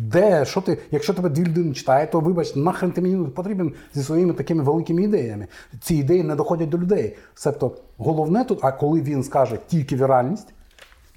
[0.00, 0.44] Де?
[0.44, 0.78] Що ти?
[0.90, 4.62] Якщо тебе дві людини читає, то вибач, нахрен ти мені не потрібен зі своїми такими
[4.62, 5.46] великими ідеями.
[5.80, 7.16] Ці ідеї не доходять до людей.
[7.34, 10.48] Себто головне тут, а коли він скаже тільки віральність,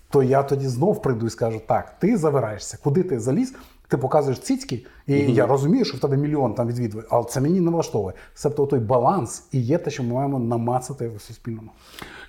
[0.09, 3.55] то я тоді знов прийду і скажу: так, ти завираєшся, куди ти заліз,
[3.87, 7.59] ти показуєш цицьки, і я розумію, що в тебе мільйон там відвідувань, але це мені
[7.59, 8.13] не влаштовує.
[8.33, 11.69] Себто той баланс і є те, що ми маємо намацати в суспільному.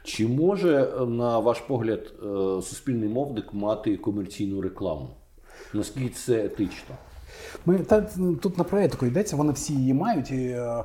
[0.04, 5.08] Чи може, на ваш погляд, е, суспільний мовник мати комерційну рекламу?
[5.72, 6.94] Наскільки це етично?
[7.66, 8.00] Ми та
[8.42, 10.30] тут на проєктику йдеться, вони всі її мають.
[10.30, 10.84] І, е,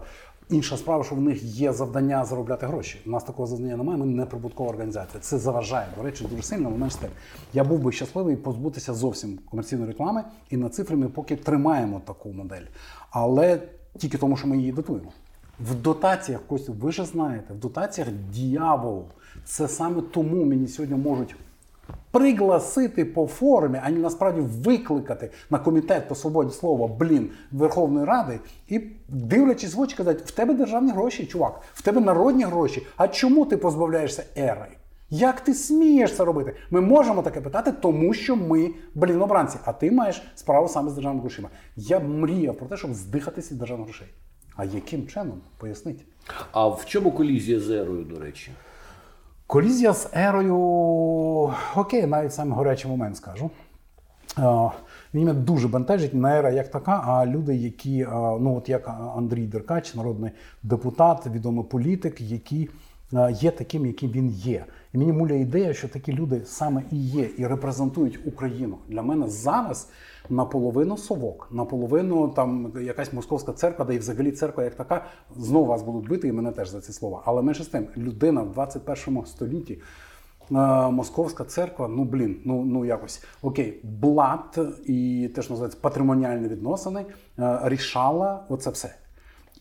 [0.50, 3.02] інша справа, що в них є завдання заробляти гроші.
[3.06, 4.00] У нас такого завдання немає.
[4.00, 5.22] Ми не прибуткова організація.
[5.22, 5.88] Це заважає.
[5.98, 6.70] До речі, дуже сильно.
[6.70, 7.10] менш тим.
[7.54, 12.34] Я був би щасливий позбутися зовсім комерційної реклами, і на цифри ми поки тримаємо таку
[12.34, 12.66] модель.
[13.10, 13.62] Але
[13.98, 15.12] тільки тому, що ми її дотуємо.
[15.60, 19.06] В дотаціях, Костю, ви ж знаєте, в дотаціях діявол.
[19.46, 21.36] Це саме тому мені сьогодні можуть
[22.12, 28.40] пригласити по формі, а не насправді викликати на комітет по свободі слова блін Верховної Ради
[28.68, 32.88] і дивлячись в очі, казати, в тебе державні гроші, чувак, в тебе народні гроші.
[32.98, 34.68] А чому ти позбавляєшся ери?
[35.10, 36.56] Як ти смієш це робити?
[36.70, 40.94] Ми можемо таке питати, тому що ми, блін, обранці, а ти маєш справу саме з
[40.94, 41.50] державними грошима.
[41.76, 44.08] Я мріяв про те, щоб здихатися від державних грошей.
[44.56, 45.42] А яким чином?
[45.58, 46.06] Поясніть.
[46.52, 48.52] А в чому колізія з ерою, до речі?
[49.50, 50.58] Колізія з ерою,
[51.76, 53.50] окей, навіть саме гарячий момент скажу.
[54.38, 54.42] Е,
[55.14, 58.08] Він мене дуже бентежить, не ера як така, а люди, які, е,
[58.40, 60.32] ну от як Андрій Деркач, народний
[60.64, 62.70] депутат, відомий політик, які
[63.32, 64.66] є таким, яким він є.
[64.94, 68.78] І мені муляє ідея, що такі люди саме і є, і репрезентують Україну.
[68.88, 69.90] Для мене зараз
[70.30, 75.06] наполовину совок, наполовину там якась московська церква, де і взагалі церква як така,
[75.38, 77.22] знову вас будуть бити, і мене теж за ці слова.
[77.26, 79.80] Але менше з тим, людина в 21 столітті.
[80.52, 80.56] Е,
[80.90, 87.06] Московська церква, ну блін, ну ну якось окей, блат і те, що називається патримоніальні відносини,
[87.40, 88.96] е, рішала оце все.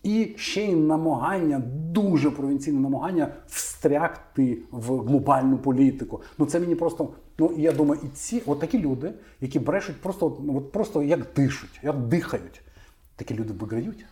[0.02, 6.22] І ще й намагання, дуже провінційне намагання встрягти в глобальну політику.
[6.38, 7.08] Ну це мені просто.
[7.38, 11.20] Ну я думаю, і ці от такі люди, які брешуть, просто ну, от просто як
[11.36, 12.62] дишуть, як дихають.
[13.16, 14.04] Такі люди виграють.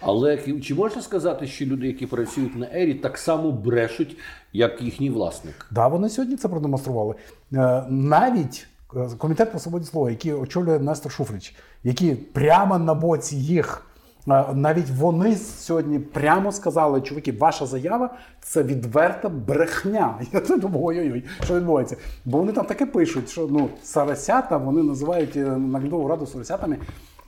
[0.00, 4.16] Але чи можна сказати, що люди, які працюють на ері, так само брешуть,
[4.52, 5.66] як їхній власник?
[5.70, 7.14] Да, вони сьогодні це продемонстрували.
[7.52, 8.66] Е, Навіть
[8.96, 13.86] е, комітет по свободі слова, який очолює Нестор Шуфрич, які прямо на боці їх.
[14.26, 20.18] Навіть вони сьогодні прямо сказали, чуваки, ваша заява це відверта брехня.
[20.32, 21.96] Я це думаю, ой-ой-ой, що відбувається?
[22.24, 26.78] Бо вони там таке пишуть, що ну сарасята, вони називають е, наглядову раду сарасятами,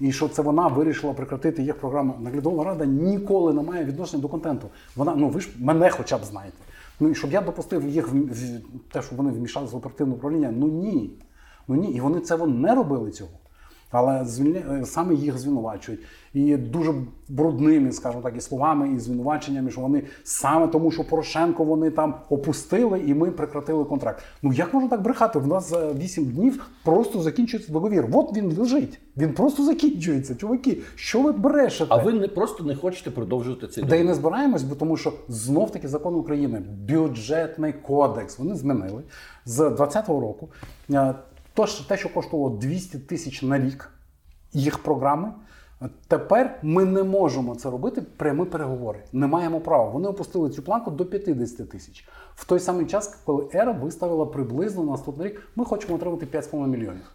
[0.01, 2.15] і що це вона вирішила прекратити їх програму.
[2.21, 4.69] Наглядова рада ніколи не має відношення до контенту.
[4.97, 6.57] Вона, ну ви ж мене хоча б знаєте.
[7.01, 8.61] Ну і щоб я допустив їх в в
[8.93, 11.11] те, що вони вмішалися в оперативне управління, ну ні.
[11.69, 11.93] Ну ні.
[11.93, 13.31] І вони це вони не робили цього.
[13.95, 14.85] Але звільня...
[14.85, 16.01] саме їх звинувачують.
[16.33, 16.95] І дуже
[17.29, 22.15] брудними, скажімо так, і словами, і звинуваченнями, що вони саме тому, що Порошенко вони там
[22.29, 24.23] опустили, і ми прекратили контракт.
[24.43, 25.39] Ну як можна так брехати?
[25.39, 28.07] В нас за 8 днів просто закінчується договір.
[28.13, 29.01] От він лежить.
[29.17, 30.35] Він просто закінчується.
[30.35, 31.95] Чуваки, що ви брешете?
[31.95, 35.13] А ви не просто не хочете продовжувати цей Де й не збираємось, бо тому що
[35.29, 39.03] знов таки закон України, бюджетний кодекс, вони змінили
[39.45, 40.49] з 2020 року.
[41.55, 43.91] То, що- те, що коштувало 200 тисяч на рік
[44.53, 45.33] їх програми.
[46.09, 48.99] Тепер ми не можемо це робити прямі переговори.
[49.13, 49.91] Не маємо права.
[49.91, 52.09] Вони опустили цю планку до 50 тисяч.
[52.35, 56.67] В той самий час, коли ера виставила приблизно на наступний рік, ми хочемо отримати 5,5
[56.67, 57.13] мільйонів.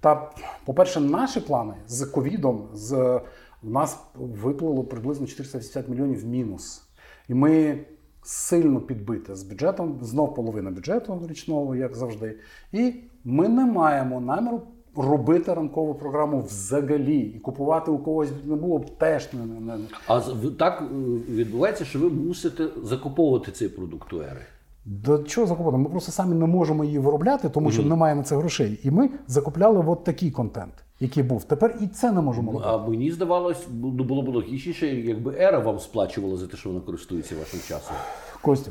[0.00, 0.30] Та,
[0.64, 3.20] по-перше, наші плани з ковідом з
[3.62, 6.82] в нас виплило приблизно 480 мільйонів мінус.
[7.28, 7.78] І ми
[8.22, 12.38] сильно підбиті з бюджетом, знов половина бюджету річного, як завжди.
[12.72, 14.62] І ми не маємо наміру
[14.96, 17.18] робити ранкову програму взагалі.
[17.18, 19.84] І купувати у когось не було б теж не, не, не.
[20.06, 20.20] А
[20.58, 20.94] так е,
[21.32, 24.40] відбувається, що ви мусите закуповувати цей продукт у ери.
[24.84, 25.76] До чого закупати?
[25.76, 28.80] Ми просто самі не можемо її виробляти, тому що немає на це грошей.
[28.82, 31.44] І ми закупляли от такий контент, який був.
[31.44, 32.70] Тепер і це не можемо робити.
[32.70, 37.34] А мені здавалось, було б логічніше, якби ера вам сплачувала за те, що вона користується
[37.38, 37.96] вашим часом.
[38.42, 38.70] Костю,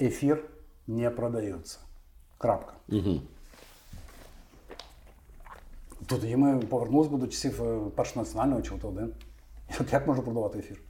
[0.00, 0.44] ефір
[0.86, 1.78] не продається.
[2.38, 2.72] Крапка.
[2.88, 3.20] Угу.
[6.06, 9.08] Тут і ми повернулися до часів е, першого національного чи ОТ1.
[9.80, 10.80] Як, як можна продавати ефір?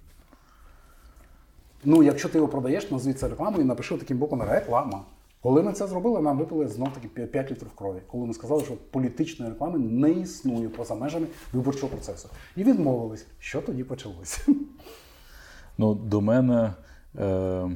[1.85, 5.05] Ну, якщо ти його продаєш, назви це рекламою і напиши таким боком реклама.
[5.43, 7.99] Коли ми це зробили, нам випили знов таки 5 літрів крові.
[8.07, 12.29] Коли ми сказали, що політичної реклами не існує поза межами виборчого процесу.
[12.57, 13.27] І відмовились.
[13.39, 14.41] Що тоді почалося?
[15.79, 16.75] Ну, до мене
[17.19, 17.71] е,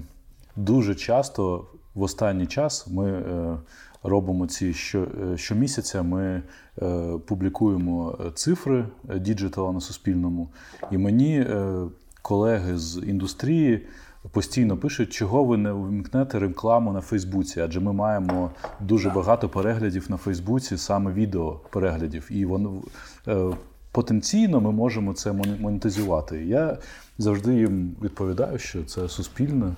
[0.56, 3.58] дуже часто в останній час ми е,
[4.02, 6.02] робимо ці що, е, щомісяця.
[6.02, 6.42] Ми
[6.82, 8.84] е, публікуємо цифри
[9.16, 10.48] діджитала на Суспільному,
[10.90, 11.74] і мені е,
[12.22, 13.86] колеги з індустрії.
[14.32, 20.10] Постійно пишуть, чого ви не вмікнете рекламу на Фейсбуці, адже ми маємо дуже багато переглядів
[20.10, 22.82] на Фейсбуці, саме відео переглядів, і воно
[23.28, 23.46] е,
[23.92, 26.44] потенційно ми можемо це монетизувати.
[26.44, 26.78] Я
[27.18, 29.72] завжди їм відповідаю, що це суспільне.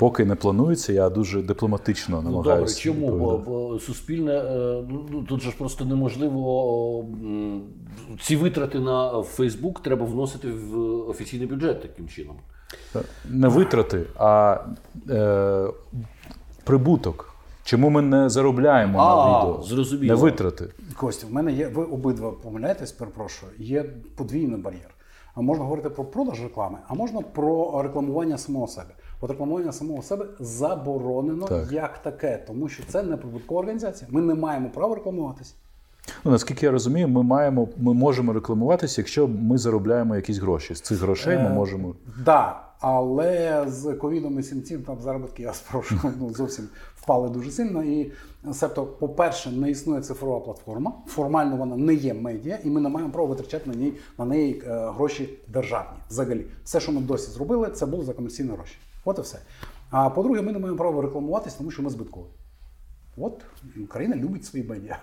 [0.00, 2.90] Поки не планується, я дуже дипломатично намагаюся.
[2.90, 3.18] Ну, добре, чому?
[3.18, 7.04] Бо, бо суспільне е, ну тут же ж просто неможливо
[8.20, 10.78] ці витрати на Фейсбук треба вносити в
[11.08, 12.36] офіційний бюджет таким чином.
[13.28, 14.58] Не витрати, а
[15.10, 15.66] е,
[16.64, 17.34] прибуток.
[17.64, 19.62] Чому ми не заробляємо а, на відео?
[19.62, 20.14] Зрозуміло.
[20.14, 20.68] Не витрати.
[20.96, 23.84] Костя, в мене є, ви обидва помиляєтесь, перепрошую, є
[24.16, 24.94] подвійний бар'єр.
[25.34, 28.94] А можна говорити про продаж реклами, а можна про рекламування самого себе.
[29.20, 31.72] От рекламування самого себе заборонено так.
[31.72, 34.08] як таке, тому що це не прибуткова організація.
[34.12, 35.54] Ми не маємо права рекламуватися.
[36.24, 40.74] Ну, наскільки я розумію, ми маємо, ми можемо рекламуватися, якщо ми заробляємо якісь гроші.
[40.74, 41.88] З цих грошей ми е, можемо.
[41.88, 47.50] Так, да, але з ковідом і сімців там заробітки я спрошу ну, зовсім впали дуже
[47.50, 47.84] сильно.
[47.84, 48.12] І
[48.52, 50.92] себто, по-перше, не існує цифрова платформа.
[51.06, 54.62] Формально вона не є медіа, і ми не маємо права витрачати на ній на неї
[54.66, 55.98] е, гроші державні.
[56.10, 58.76] Взагалі, все, що ми досі зробили, це було за комерційні гроші.
[59.04, 59.38] От і все.
[59.90, 62.26] А по-друге, ми не маємо права рекламуватись, тому що ми збиткові.
[63.16, 63.44] От
[63.84, 64.98] Україна любить свої медіа.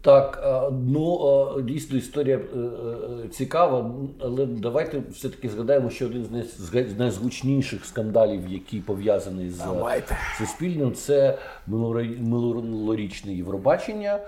[0.00, 3.90] Так, ну дійсно історія е, е, цікава,
[4.20, 10.16] але давайте все-таки згадаємо, що один з найзгучніших скандалів, який пов'язаний з давайте.
[10.38, 14.18] суспільним, це минулорічне Євробачення.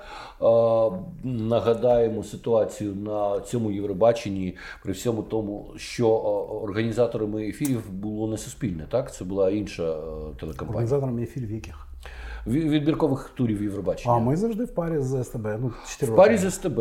[1.25, 6.09] Нагадаємо ситуацію на цьому Євробаченні при всьому тому, що
[6.63, 9.97] організаторами ефірів було не суспільне, так це була інша е,
[10.41, 10.71] телекомпанія.
[10.71, 11.87] Організаторами ефірів яких?
[12.47, 14.15] Відбіркових турів Євробачення.
[14.15, 15.49] А ми завжди в парі з СТБ.
[15.61, 16.81] Ну, 4 В парі з СТБ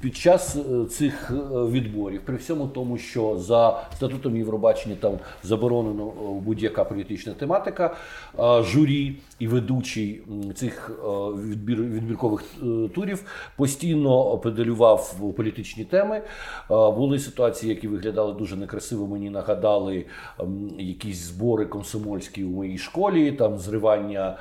[0.00, 6.06] під час е, цих е, відборів, при всьому тому, що за статутом Євробачення там заборонено
[6.08, 7.96] е, будь-яка політична тематика,
[8.60, 10.22] журі і ведучий
[10.54, 10.90] цих
[11.50, 12.44] відбір, відбіркових
[12.94, 13.24] турів
[13.56, 16.22] постійно педалював політичні теми.
[16.68, 19.06] Були ситуації, які виглядали дуже некрасиво.
[19.06, 20.04] Мені нагадали
[20.78, 24.36] якісь збори комсомольські у моїй школі, там зривання виконання е,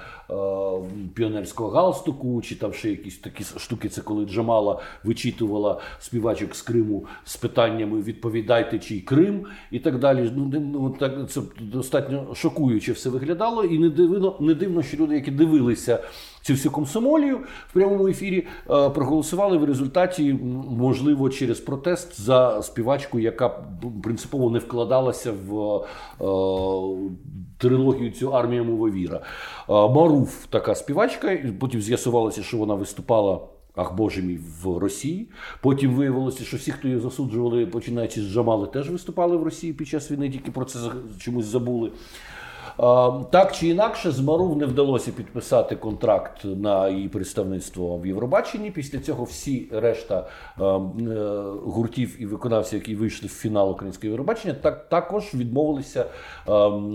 [1.13, 3.89] піонерського галстуку, чи там ще якісь такі штуки.
[3.89, 10.31] Це коли Джамала вичитувала співачок з Криму з питаннями Відповідайте, чий Крим і так далі.
[10.35, 15.15] Ну, ну так це достатньо шокуюче все виглядало, і не дивно, не дивно, що люди,
[15.15, 15.99] які дивилися.
[16.43, 17.37] Цю всю комсомолію
[17.69, 20.33] в прямому ефірі е, проголосували в результаті,
[20.69, 23.49] можливо, через протест за співачку, яка
[24.03, 25.75] принципово не вкладалася в
[26.21, 26.25] е,
[27.57, 29.21] трилогію цю армія мововіра.
[30.23, 33.39] Маруф така співачка, потім з'ясувалося, що вона виступала.
[33.75, 35.29] Ах, боже мій в Росії.
[35.61, 39.87] Потім виявилося, що всі, хто її засуджували, починаючи з Джамали, теж виступали в Росії під
[39.87, 40.79] час війни, тільки про це
[41.19, 41.91] чомусь забули.
[42.77, 44.19] Так чи інакше, з
[44.55, 48.71] не вдалося підписати контракт на її представництво в Євробаченні.
[48.71, 50.63] Після цього всі решта е,
[51.65, 56.05] гуртів і виконавців, які вийшли в фінал українського Євробачення, так також відмовилися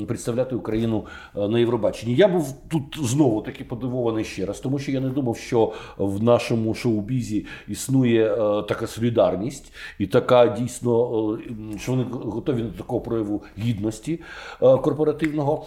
[0.07, 2.15] представляти Україну на Євробаченні.
[2.15, 6.23] Я був тут знову таки подивований ще раз, тому що я не думав, що в
[6.23, 8.37] нашому шоу-бізі існує
[8.69, 11.39] така солідарність і така дійсно,
[11.79, 14.21] що вони готові до такого прояву гідності
[14.61, 15.67] корпоративного.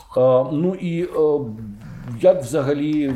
[0.51, 1.07] Ну і
[2.21, 3.13] як взагалі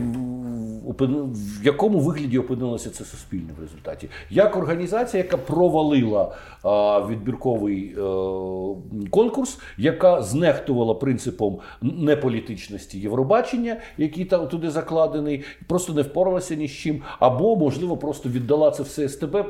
[0.88, 4.10] в якому вигляді опинилося це суспільне в результаті?
[4.30, 6.36] Як організація, яка провалила
[7.10, 8.02] відбірковий е,
[9.10, 16.72] конкурс, яка знехтувала принципом неполітичності Євробачення, який там туди закладений, просто не впоралася ні з
[16.72, 19.46] чим, або можливо просто віддала це все СТБ,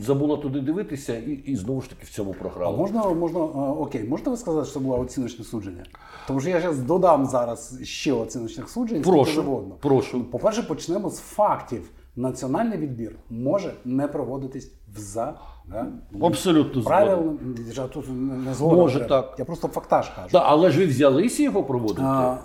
[0.00, 2.74] забула туди дивитися, і і знову ж таки в цьому програла.
[2.74, 5.84] А можна можна окей, можете ви сказати, що це було оціночне судження?
[6.26, 9.02] Тому що я зараз додам зараз ще оціночних суджень.
[9.02, 10.24] Прошу, прошу.
[10.24, 11.90] По перше, почнемо з фактів.
[12.16, 15.36] Національний відбір може не проводитись взагалі.
[16.22, 17.38] Абсолютно правильно
[17.92, 18.04] тут
[18.46, 18.78] не згодом.
[18.78, 19.34] Може так.
[19.38, 20.28] Я просто фактаж кажу.
[20.32, 22.02] Да, але ж ви взялися його проводити.
[22.04, 22.36] А,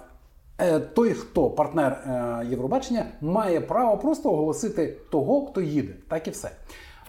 [0.58, 5.94] е, той, хто партнер е, Євробачення, має право просто оголосити того, хто їде.
[6.08, 6.52] Так і все.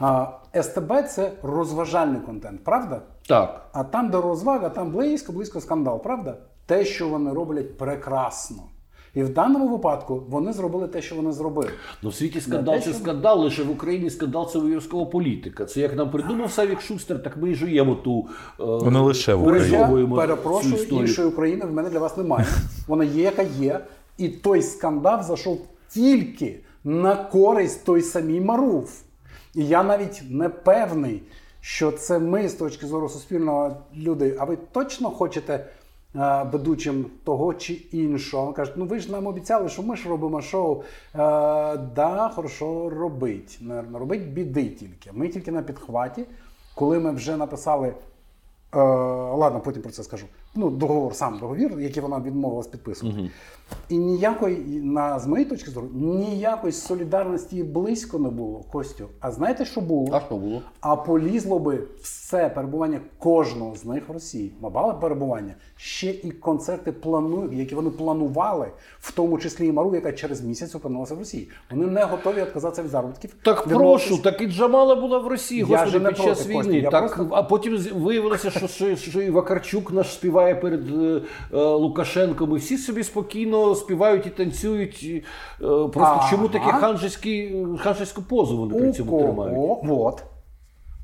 [0.00, 0.26] А,
[0.62, 3.02] СТБ це розважальний контент, правда?
[3.28, 3.68] Так.
[3.72, 6.36] А там, де розвага, там близько, близько скандал, правда?
[6.66, 8.62] Те, що вони роблять прекрасно.
[9.14, 11.70] І в даному випадку вони зробили те, що вони зробили.
[12.02, 15.64] Ну, в світі скандал те, це що- скандал, лише в Україні скандал це обов'язково політика.
[15.64, 18.26] Це як нам придумав Савік Шустер, так ми і жуємо ту.
[18.60, 19.72] е, Не лише в Україні.
[19.76, 22.46] Я цю перепрошую, іншої України в мене для вас немає.
[22.88, 23.80] Вона є, яка є.
[24.18, 25.58] І той скандал зайшов
[25.88, 29.00] тільки на користь той самій Маруф.
[29.54, 31.22] І я навіть не певний,
[31.60, 34.36] що це ми з точки зору суспільного люди.
[34.40, 35.66] А ви точно хочете
[36.52, 38.52] ведучим того чи іншого?
[38.52, 40.82] Кажуть, ну ви ж нам обіцяли, що ми ж робимо шоу.
[40.82, 40.82] Е,
[41.76, 43.60] да, хорошо робить.
[43.94, 45.10] Робить біди тільки.
[45.12, 46.24] Ми тільки на підхваті,
[46.74, 47.94] коли ми вже написали.
[48.74, 48.78] Е,
[49.34, 50.26] ладно, потім про це скажу.
[50.54, 53.18] Ну, договор, сам договір, який вона відмовилась підписувати.
[53.88, 59.08] І ніякої, на, з моєї точки зору, ніякої солідарності близько не було, Костю.
[59.20, 60.08] А знаєте, що було?
[60.12, 60.62] А що було?
[60.80, 64.52] А полізло би все перебування кожного з них в Росії.
[64.60, 65.54] Мабали перебування.
[65.76, 68.68] Ще і концерти планують, які вони планували,
[69.00, 71.48] в тому числі і Мару, яка через місяць опинилася в Росії.
[71.70, 73.34] Вони не готові відказатися від заробітків.
[73.44, 76.78] Так прошу, так і Джамала була в Росії, Я господи, під час проти, війни.
[76.78, 81.20] я так, просто- А потім виявилося, що, що, що і Вакарчук наш співає перед е,
[81.54, 82.52] е, Лукашенком.
[82.52, 85.04] І всі собі спокійно співають і танцюють.
[85.04, 85.22] Е,
[85.68, 86.30] просто Ага.
[86.30, 86.72] чому таке
[87.78, 89.58] ханжеську позу вони при цьому тримають?
[89.88, 90.22] От.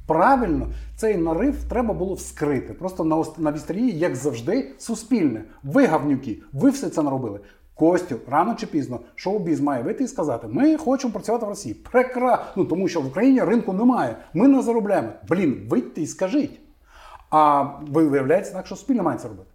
[0.07, 2.72] Правильно, цей нарив треба було вскрити.
[2.72, 5.44] Просто на, на вістрії, як завжди, суспільне.
[5.62, 7.40] Ви гавнюки, ви все це наробили.
[7.74, 11.74] Костю, рано чи пізно, шоу-біз має вийти і сказати: ми хочемо працювати в Росії.
[11.74, 12.44] Прекрасно.
[12.57, 14.16] Ну тому що в Україні ринку немає.
[14.34, 15.09] Ми не заробляємо.
[15.28, 16.61] Блін, вийдьте і скажіть.
[17.30, 19.48] А ви виявляється так, що суспільне має це робити.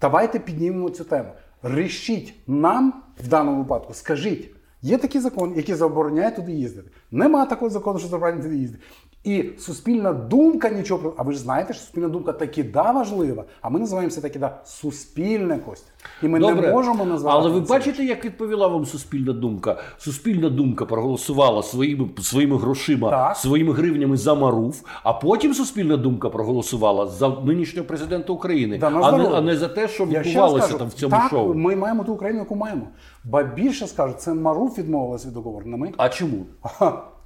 [0.00, 1.28] Давайте піднімемо цю тему.
[1.62, 4.50] Рішіть нам в даному випадку, скажіть,
[4.82, 6.90] є такий закон, який забороняє туди їздити.
[7.10, 8.84] Нема такого закону, що забороняє туди їздити.
[9.24, 11.14] І суспільна думка нічого про.
[11.16, 14.60] А ви ж знаєте, що суспільна думка таки да важлива, а ми називаємося таки да
[14.64, 15.90] суспільне Костя.
[16.22, 17.38] І ми не можемо назвати.
[17.40, 17.68] Але ви це.
[17.68, 19.76] бачите, як відповіла вам суспільна думка?
[19.98, 23.36] Суспільна думка проголосувала своїми, своїми грошима, Так.
[23.36, 29.18] своїми гривнями за Маруф, а потім суспільна думка проголосувала за нинішнього президента України, Да, а,
[29.18, 31.54] не, а не за те, що відбувалося там в цьому так, шоу.
[31.54, 32.82] Ми маємо ту Україну, яку маємо.
[33.24, 35.92] Ба більше скажу, це Маруф відмовилась від договору, не ми.
[35.96, 36.46] А чому?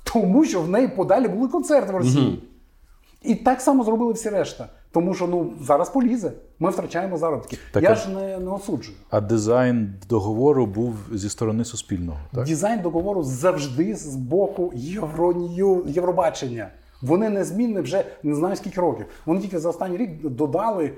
[0.03, 2.43] Тому що в неї подалі були концерти в Росії.
[3.23, 4.69] І так само зробили всі решта.
[4.93, 6.33] Тому що ну зараз полізе.
[6.59, 7.59] Ми втрачаємо заробітки.
[7.73, 8.97] Так, Я ж не, не осуджую.
[9.11, 12.19] А дизайн договору був зі сторони суспільного.
[12.35, 12.47] Так?
[12.47, 16.69] Дизайн договору завжди з боку Євронью, Євробачення.
[17.03, 19.07] Вони незмінні вже не знаю скільки років.
[19.27, 20.93] Вони тільки за останній рік додали.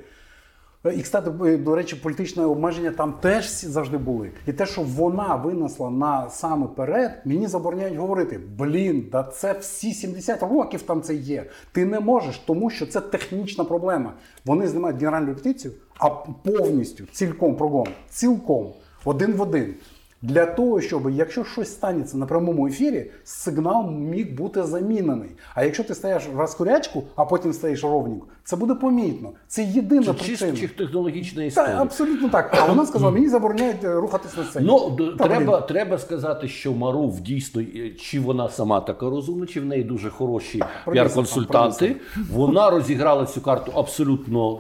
[0.91, 4.31] І, кстати, до речі, політичне обмеження там теж завжди були.
[4.47, 9.93] І те, що вона винесла на саме перед, мені забороняють говорити: блін, да це всі
[9.93, 11.47] 70 років там це є.
[11.73, 14.13] Ти не можеш, тому що це технічна проблема.
[14.45, 16.11] Вони знімають генеральну репетицію, а
[16.45, 18.73] повністю, цілком прогон, цілком,
[19.05, 19.75] один в один.
[20.25, 25.31] Для того, щоб якщо щось станеться на прямому ефірі, сигнал міг бути замінений.
[25.55, 29.31] А якщо ти стаєш в розкурячку, а потім стаєш ровненько, це буде помітно.
[29.49, 30.53] Це єдина Це причина.
[30.57, 31.77] чисто технологічна Так, історія.
[31.83, 32.57] абсолютно так.
[32.61, 34.67] А вона сказала, мені забороняють е, рухатись на сцені.
[34.67, 39.65] Ну, треба, треба сказати, що Марув дійсно, е, чи вона сама така розумна, чи в
[39.65, 41.97] неї дуже хороші піар-консультанти.
[42.33, 44.59] Вона розіграла цю карту абсолютно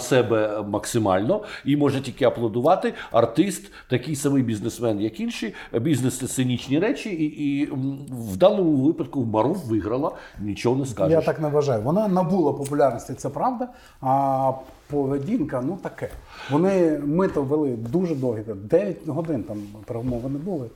[0.00, 2.94] себе максимально і може тільки аплодувати.
[3.12, 5.54] Артист, такий самий бізнесмен, як інші.
[5.72, 7.70] Бізнес це цинічні речі, і, і
[8.10, 11.12] в даному випадку Марув виграла, нічого не скажеш.
[11.12, 11.82] Я так не вважаю.
[11.82, 13.68] Вона набула популярності, це правда.
[14.00, 14.52] А
[14.90, 16.08] поведінка, ну таке.
[16.50, 20.66] Вони ми то вели дуже довгі, 9 годин там перемови не були.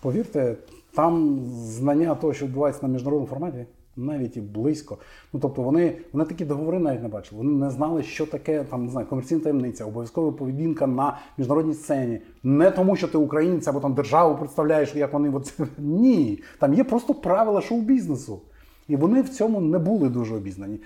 [0.00, 0.54] Повірте,
[0.94, 3.66] там знання того, що відбувається на міжнародному форматі,
[3.98, 4.98] навіть і близько.
[5.32, 7.42] Ну тобто вони, вони такі договори навіть не бачили.
[7.42, 12.20] Вони не знали, що таке там не знаю, комерційна таємниця, обов'язкова поведінка на міжнародній сцені.
[12.42, 16.42] Не тому, що ти українець або там державу представляєш, як вони от ні.
[16.58, 18.40] Там є просто правила шоу-бізнесу.
[18.88, 20.80] І вони в цьому не були дуже обізнані.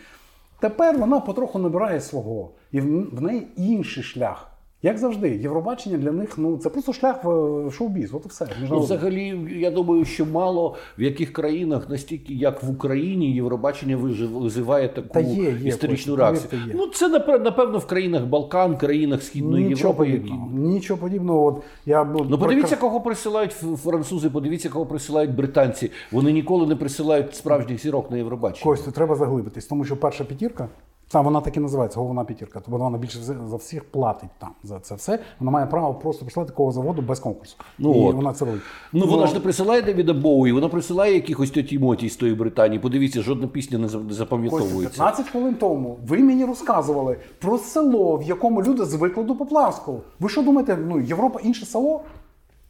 [0.60, 4.51] Тепер вона потроху набирає свого, і в неї інший шлях.
[4.84, 8.14] Як завжди, Євробачення для них ну це просто шлях в шоу-біз.
[8.14, 8.48] От і все.
[8.70, 14.88] Ну, взагалі, я думаю, що мало в яких країнах, настільки як в Україні, Євробачення визиває
[14.88, 16.62] таку Та є, є, історичну реакцію.
[16.66, 16.74] є.
[16.76, 20.10] Ну, це напев- напевно в країнах Балкан, країнах Східної Нічого Європи.
[20.10, 20.20] Які...
[20.20, 20.50] подібного.
[20.52, 21.44] Нічого подібного.
[21.46, 25.90] От я був Ну, подивіться, кого присилають французи, подивіться, кого присилають британці.
[26.12, 28.64] Вони ніколи не присилають справжніх зірок на Євробачення.
[28.64, 30.68] Костю, треба заглибитись, тому що перша п'ятірка
[31.12, 32.60] Та вона так і називається головна п'ятірка.
[32.64, 35.18] Тобто вона більше за всіх платить там за це все.
[35.40, 37.56] Вона має право просто прислати такого заводу без конкурсу.
[37.78, 38.16] Ну, і от.
[38.16, 38.60] вона це робить.
[38.92, 42.78] Ну, вона ж не присилає Девіда Боуї, вона присилає якихось тьоті Моті з тої Британії.
[42.78, 44.96] Подивіться, жодна пісня не запам'ятовується.
[44.96, 50.00] 15 хвилин тому ви мені розказували про село, в якому люди звикли до Поплавського.
[50.20, 52.00] Ви що думаєте, ну Європа інше село?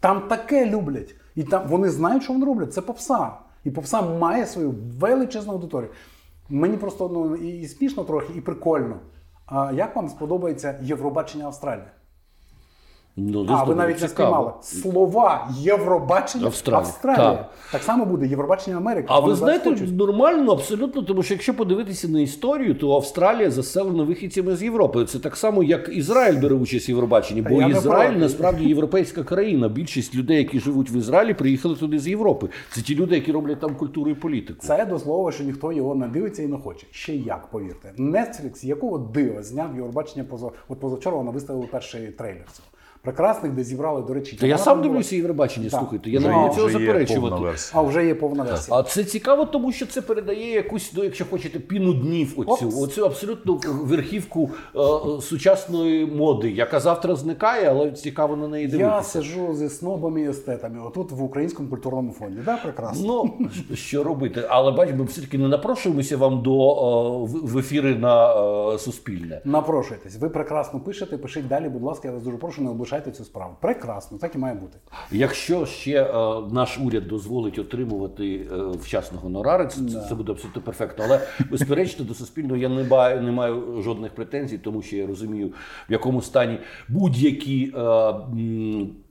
[0.00, 1.14] Там таке люблять.
[1.36, 2.74] І там вони знають, що вони роблять.
[2.74, 3.30] Це попса.
[3.64, 5.90] І попса має свою величезну аудиторію.
[6.48, 9.00] Мені просто ну, і, смішно трохи, і прикольно.
[9.46, 11.86] А як вам сподобається Євробачення Австралії?
[13.16, 14.28] Ну, А, ви навіть не цікаво.
[14.62, 14.82] спіймали.
[14.92, 16.78] Слова Євробачення Австралія.
[16.88, 17.32] Австралія.
[17.32, 17.50] Так.
[17.72, 17.82] Так.
[17.82, 19.06] само буде Євробачення Америки.
[19.10, 19.96] А ви Вони знаєте, хочуть.
[19.96, 25.04] нормально, абсолютно, тому що якщо подивитися на історію, то Австралія заселена вихідцями з Європи.
[25.04, 29.68] Це так само, як Ізраїль бере участь в Євробаченні, бо я Ізраїль насправді європейська країна.
[29.68, 32.48] Більшість людей, які живуть в Ізраїлі, приїхали туди з Європи.
[32.70, 34.58] Це ті люди, які роблять там культуру і політику.
[34.62, 36.86] Це до слова, що ніхто його не дивиться і не хоче.
[36.90, 37.92] Ще як, повірте.
[37.98, 42.68] Netflix, якого дива зняв Євробачення поза от позавчора вони виставили перший трейлер цього.
[43.12, 45.80] Прекрасних, де зібрали, до речі, Та я сам дивлюся Євробачення, Так.
[45.80, 47.58] слухайте, я не можу цього заперечувати.
[47.72, 48.76] А вже є повна версія.
[48.78, 52.82] А це цікаво, тому що це передає якусь, ну, якщо хочете, піну днів оцю, Опс.
[52.82, 54.80] оцю абсолютно верхівку е,
[55.22, 59.02] сучасної моди, яка завтра зникає, але цікаво на неї Я дивитися.
[59.10, 62.38] сиджу зі снобами і естетами, отут в українському культурному фонді.
[62.44, 63.24] Да, прекрасно.
[63.40, 64.42] Ну, що робити?
[64.48, 68.34] Але бач, ми все-таки не напрошуємося вам до е, в- в ефіри на
[68.74, 69.40] е, Суспільне.
[69.44, 73.24] Напрошуйтесь, ви прекрасно пишете, пишіть далі, будь ласка, я вас дуже прошу, не облишайте цю
[73.24, 73.56] справу.
[73.60, 74.78] Прекрасно, так і має бути.
[75.12, 76.12] Якщо ще е,
[76.50, 80.00] наш уряд дозволить отримувати е, вчасно гонорари, це, да.
[80.08, 81.04] це буде абсолютно перфектно.
[81.08, 81.20] Але
[81.50, 85.52] безперечно, до суспільного я не маю, не маю жодних претензій, тому що я розумію,
[85.88, 87.72] в якому стані будь-які.
[87.76, 88.14] Е,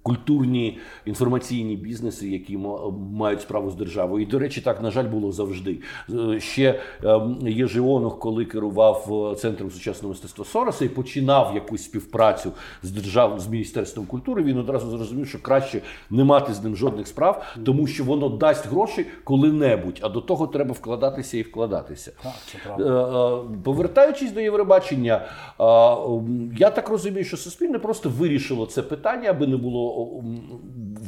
[0.04, 2.80] Культурні інформаційні бізнеси, які ма-
[3.14, 5.80] мають справу з державою, і до речі, так на жаль було завжди.
[6.34, 12.52] Е, Ще ем, Єжеонух, коли керував е, центром сучасного мистецтва Сороса і починав якусь співпрацю
[12.84, 17.08] з держав з міністерством культури, він одразу зрозумів, що краще не мати з ним жодних
[17.08, 20.00] справ, тому що воно дасть гроші коли-небудь.
[20.02, 22.12] А до того треба вкладатися і вкладатися.
[22.24, 23.38] Так, це Е, правда.
[23.64, 25.26] Повертаючись до Євробачення,
[26.58, 29.91] я так розумію, що суспільне просто вирішило це питання, аби не було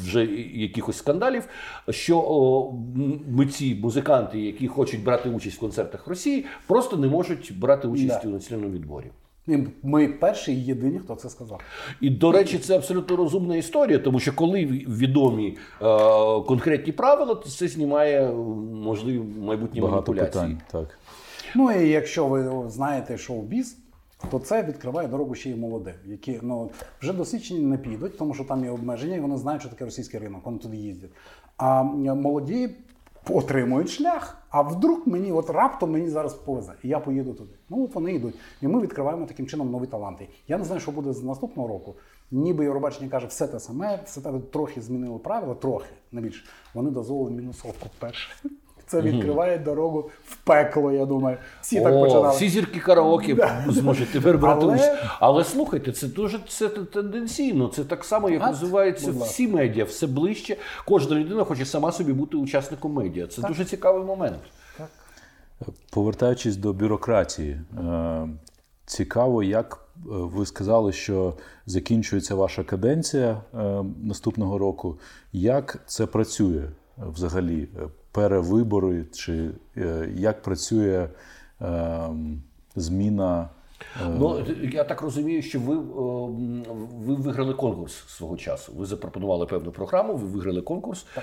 [0.03, 1.43] вже якихось скандалів.
[1.89, 2.71] Що
[3.29, 8.21] митці, музиканти, які хочуть брати участь в концертах в Росії, просто не можуть брати участь
[8.23, 8.29] Да.
[8.29, 9.05] у національному відборі.
[9.47, 11.61] І Ми перші і єдині, хто це сказав.
[12.01, 15.85] І до речі, це абсолютно розумна історія, тому що коли відомі е,
[16.47, 18.31] конкретні правила, то це знімає
[18.73, 20.43] можливі майбутні Багато маніпуляції.
[20.43, 20.61] питань.
[20.71, 20.99] Так.
[21.55, 23.77] Ну і якщо ви знаєте шоу-біз,
[24.31, 26.71] то це відкриває дорогу ще й молодим, які ну
[27.01, 30.19] вже досвідчені не підуть, тому що там є обмеження, і вони знають, що таке російський
[30.19, 31.11] ринок, вони туди їздять.
[31.57, 32.69] А молоді
[33.29, 34.37] отримують шлях.
[34.49, 37.53] А вдруг мені, от раптом мені зараз повезе, і я поїду туди.
[37.69, 38.35] Ну от вони йдуть.
[38.61, 40.27] І ми відкриваємо таким чином нові таланти.
[40.47, 41.95] Я не знаю, що буде з наступного року.
[42.31, 46.45] Ніби Євробачення каже, все те саме, все те трохи змінили правила, трохи не більше.
[46.73, 48.29] Вони дозволили мінусовку перше.
[48.93, 51.37] Це відкриває дорогу в пекло, я думаю.
[51.61, 52.29] Всі так О, починали.
[52.29, 54.91] всі зірки караоке зможуть тепер брати Але- участь.
[55.19, 57.67] Але слухайте, це дуже це тенденційно.
[57.67, 59.09] Це так само, як Так, ласка.
[59.09, 60.57] всі медіа, все ближче.
[60.85, 63.27] Кожна людина хоче сама собі бути учасником медіа.
[63.27, 64.37] Це дуже цікавий момент.
[65.89, 68.27] Повертаючись до бюрократії, е,
[68.85, 71.33] цікаво, як е, ви сказали, що
[71.65, 74.97] закінчується ваша каденція е, наступного року.
[75.33, 76.63] Як це працює
[76.97, 77.67] взагалі?
[77.77, 81.07] Е, Перевибори, чи е, як працює
[81.61, 82.09] е,
[82.75, 83.49] зміна?
[84.19, 85.79] Ну я так розумію, що ви, е,
[86.95, 88.73] ви виграли конкурс свого часу.
[88.75, 91.05] Ви запропонували певну програму, ви виграли конкурс.
[91.17, 91.21] Е,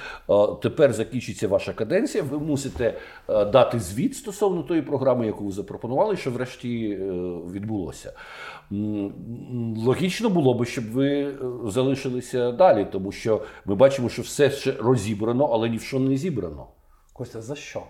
[0.63, 2.25] Тепер закінчиться ваша каденція.
[2.25, 2.99] Ви мусите
[3.29, 6.89] е, дати звіт стосовно тої програми, яку ви запропонували, що врешті
[7.53, 8.13] відбулося.
[9.77, 11.35] Логічно було би, щоб ви
[11.65, 16.17] залишилися далі, тому що ми бачимо, що все ще розібрано, але ні в що не
[16.17, 16.67] зібрано.
[17.13, 17.83] Костя, за що?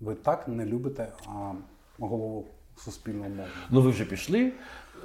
[0.00, 1.52] Ви так не любите а,
[1.98, 2.46] голову
[2.78, 3.48] суспільного мовлення?
[3.70, 4.52] Ну ви вже пішли.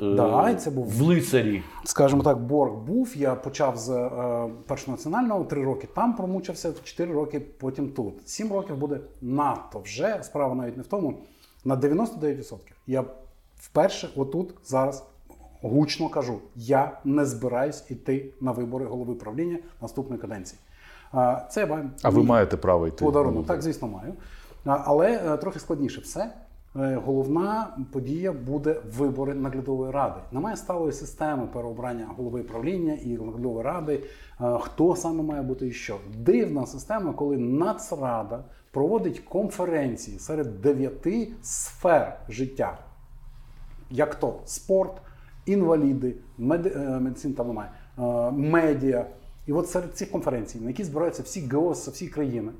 [0.01, 1.63] е, Да, і це був- в лицарі.
[1.83, 3.17] Скажімо так, борг був.
[3.17, 8.29] Я почав з е, першонаціонального, три роки там промучився, чотири роки потім тут.
[8.29, 10.19] Сім років буде надто вже.
[10.23, 11.13] Справа навіть не в тому.
[11.65, 12.57] На 99%.
[12.87, 13.03] Я
[13.59, 15.03] вперше отут зараз
[15.61, 20.59] гучно кажу: я не збираюсь іти на вибори голови правління наступної каденції.
[21.49, 23.05] Це маю- А ви маєте право йти?
[23.05, 23.47] подарунок.
[23.47, 24.13] Так, звісно, маю.
[24.65, 26.33] Але е, трохи складніше все.
[26.75, 30.15] Е, Головна подія буде вибори наглядової ради.
[30.31, 34.03] Немає сталої системи переобрання голови правління і наглядової ради.
[34.41, 35.97] Е, Хто саме має бути і що?
[36.17, 42.77] Дивна система, коли Нацрада проводить конференції серед дев'яти сфер життя.
[43.89, 45.01] як то спорт,
[45.45, 49.05] інваліди, меди, е, медицин там немає, е, медіа.
[49.47, 52.51] І от серед цих конференцій, на які збираються всі ГО з всі країни,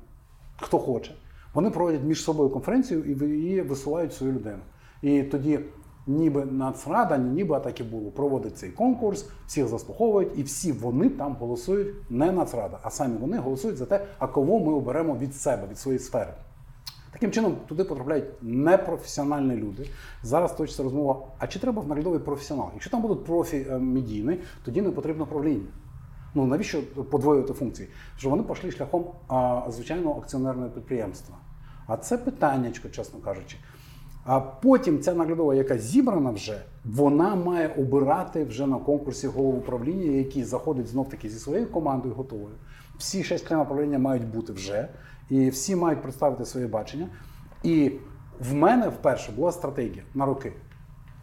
[0.60, 1.14] хто хоче,
[1.54, 4.58] вони проводять між собою конференцію і ви- і висувають свою людину.
[5.02, 5.60] І тоді
[6.06, 11.36] ніби Нацрада, ніби так і було, проводить цей конкурс, всіх заслуховують, і всі вони там
[11.40, 15.66] голосують не Нацрада, а самі вони голосують за те, а кого ми оберемо від себе,
[15.70, 16.34] від своєї сфери.
[17.12, 19.88] Таким чином, туди потрапляють непрофесіональні люди.
[20.22, 22.66] Зараз точиться розмова: а чи треба в наглядовий професіонал?
[22.72, 25.68] Якщо там будуть профі е, медійні, тоді не потрібно правління.
[26.34, 27.88] Ну навіщо подвоювати функції?
[28.16, 31.36] Що вони пішли шляхом а, звичайного акціонерного підприємства.
[31.86, 33.56] А це питаннячко, чесно кажучи.
[34.24, 40.12] А потім ця наглядова, яка зібрана вже, вона має обирати вже на конкурсі голову правління,
[40.12, 42.54] який заходить знов таки зі своєю командою готовою.
[42.98, 44.88] Всі шість членів правління мають бути вже,
[45.30, 47.08] і всі мають представити своє бачення.
[47.62, 47.92] І
[48.40, 50.52] в мене вперше була стратегія на роки.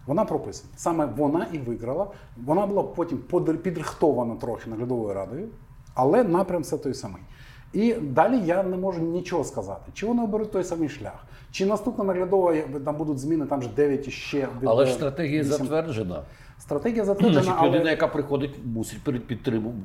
[0.05, 0.69] Вона прописана.
[0.75, 2.07] Саме вона і виграла.
[2.37, 3.17] Вона була потім
[3.63, 5.47] підрихтована трохи наглядовою радою,
[5.93, 7.21] але напрям все той самий.
[7.73, 9.91] І далі я не можу нічого сказати.
[9.93, 12.55] Чи вони оберуть той самий шлях, чи наступна наглядова
[12.85, 15.57] там будуть зміни, там ж 9 і ще від- Але ж стратегія вісім.
[15.57, 16.21] затверджена.
[16.59, 18.99] Стратегія затверджена, Значить, але людина, яка приходить, мусить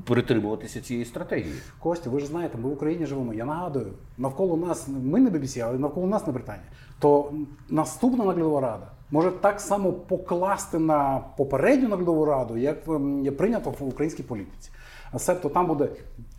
[0.05, 1.53] перетримуватися цієї стратегії.
[1.79, 3.33] Костя, ви ж знаєте, ми в Україні живемо.
[3.33, 6.65] Я нагадую, навколо нас ми не BBC, але навколо нас не Британія.
[6.99, 7.31] То
[7.69, 13.73] наступна наглядова рада може так само покласти на попередню наглядову раду, як ем, є прийнято
[13.79, 14.69] в українській політиці.
[15.11, 15.89] А Себто там буде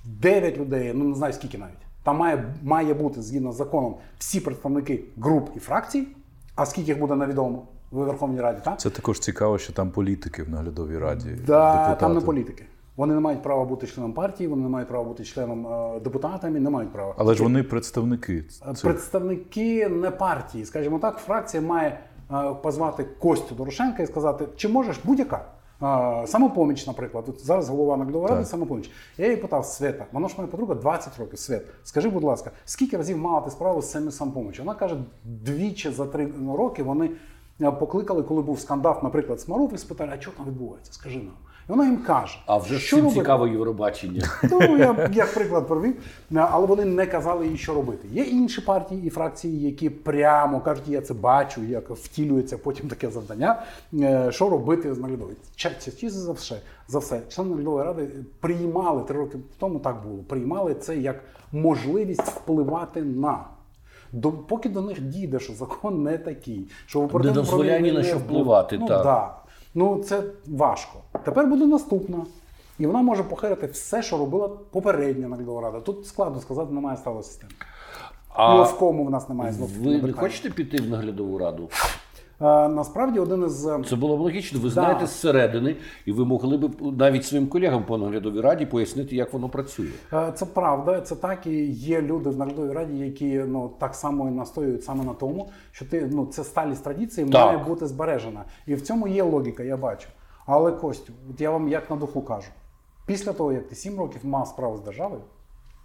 [0.05, 1.89] 9 людей, ну не знаю скільки навіть.
[2.03, 6.07] Там має, має бути згідно з законом всі представники груп і фракцій.
[6.55, 8.81] А скільки їх буде невідомо в Верховній Раді, так?
[8.81, 11.31] Це також цікаво, що там політики в наглядовій раді.
[11.47, 12.01] Да, депутати.
[12.01, 12.65] там не політики.
[12.97, 16.61] Вони не мають права бути членом партії, вони не мають права бути членом е, депутатами,
[16.61, 17.15] не мають права.
[17.19, 18.43] Але ж вони представники.
[18.43, 18.83] Цих.
[18.83, 22.01] Представники не партії, скажімо так, фракція має
[22.33, 25.45] е, позвати Костю Дорошенка і сказати, чи можеш будь-яка.
[26.27, 28.91] Самопоміч, наприклад, От зараз голова наглядової ради самопоміч.
[29.19, 31.39] Я її питав Света, вона ж моя подруга 20 років.
[31.39, 34.59] Свет, скажи, будь ласка, скільки разів мала ти справу з цими самопоміч?
[34.59, 37.11] Вона каже, двічі за три роки вони
[37.59, 40.93] покликали, коли був скандал, наприклад, Смаров, і спитали, а що там відбувається?
[40.93, 41.33] Скажи нам.
[41.69, 43.15] І вона їм каже, А вже що робити?
[43.15, 44.23] цікаво Євробачення.
[44.51, 45.97] Ну, я як приклад провів,
[46.35, 48.09] але вони не казали їй, що робити.
[48.13, 53.11] Є інші партії і фракції, які прямо кажуть, я це бачу, як втілюється потім таке
[53.11, 53.63] завдання,
[53.95, 55.37] е, що робити з наглядовою.
[55.57, 58.09] Частіше за все, за все, члени наглядової ради
[58.41, 60.23] приймали три роки тому, так було.
[60.23, 61.17] Приймали це як
[61.53, 63.45] можливість впливати на.
[64.13, 68.03] До, поки до них дійде, що закон не такий, що в оперативному дозволяє ні на
[68.03, 69.03] що впливати, Ну, так.
[69.03, 69.35] Да.
[69.75, 70.99] Ну це важко.
[71.25, 72.27] Тепер буде наступна.
[72.79, 75.81] І вона може похерити все, що робила попередня наглядова рада.
[75.81, 77.53] Тут складно сказати, немає стало системи.
[78.29, 79.71] А в кому в нас немає знов.
[79.83, 81.69] ви не хочете піти в наглядову раду?
[82.41, 84.61] Е, насправді один із е, Це було б логічно.
[84.61, 85.77] Ви знаєте зсередини,
[86.07, 89.91] і ви могли б навіть своїм колегам по наглядовій раді пояснити, як воно працює.
[90.13, 94.29] Е, Це правда, це так і є люди в наглядовій раді, які ну так само
[94.29, 97.47] і настоюють саме на тому, що ти ну це сталість традиції Так.
[97.47, 98.45] має бути збережена.
[98.67, 100.09] І в цьому є логіка, я бачу.
[100.47, 102.49] Але Костю, от я вам як на духу кажу:
[103.07, 105.21] після того, як ти сім років мав справу з державою,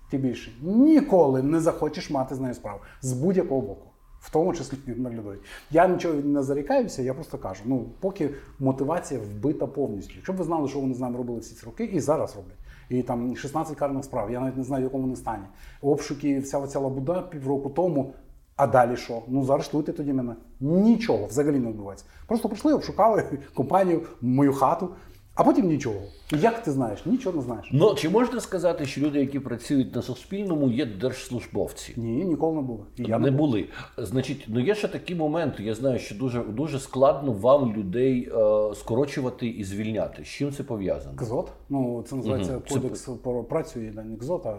[0.09, 3.92] ти більше ніколи не захочеш мати з нею справу з будь-якого боку.
[4.23, 5.37] В тому числі і наглядові.
[5.71, 10.13] Я нічого не зарікаюся, я просто кажу: ну поки мотивація вбита повністю.
[10.15, 12.57] Якщо б ви знали, що вони з нами робили всі ці роки, і зараз роблять.
[12.89, 15.43] І там 16 карних справ, я навіть не знаю, в якому вони стані.
[15.81, 18.13] Обшуки, вся оця лабуда півроку тому.
[18.55, 19.21] А далі що?
[19.27, 20.35] Ну заарештуйте тоді мене.
[20.59, 22.05] Нічого взагалі не відбувається.
[22.27, 24.89] Просто прийшли, обшукали компанію, мою хату,
[25.35, 26.01] а потім нічого.
[26.31, 27.05] Як ти знаєш?
[27.05, 27.69] Нічого не знаєш.
[27.71, 31.93] Ну чи можна сказати, що люди, які працюють на Суспільному, є держслужбовці?
[31.97, 32.85] Ні, ніколи не було.
[32.95, 33.39] І я не був.
[33.39, 33.67] були.
[33.97, 35.63] Значить, ну є ще такі моменти.
[35.63, 40.23] Я знаю, що дуже дуже складно вам людей е, скорочувати і звільняти.
[40.23, 41.15] З чим це пов'язано?
[41.17, 41.51] КЗОТ.
[41.69, 42.61] Ну це називається.
[42.67, 44.57] Це кодекс про працю і не КЗОТ, а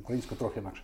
[0.00, 0.82] українською трохи інакше.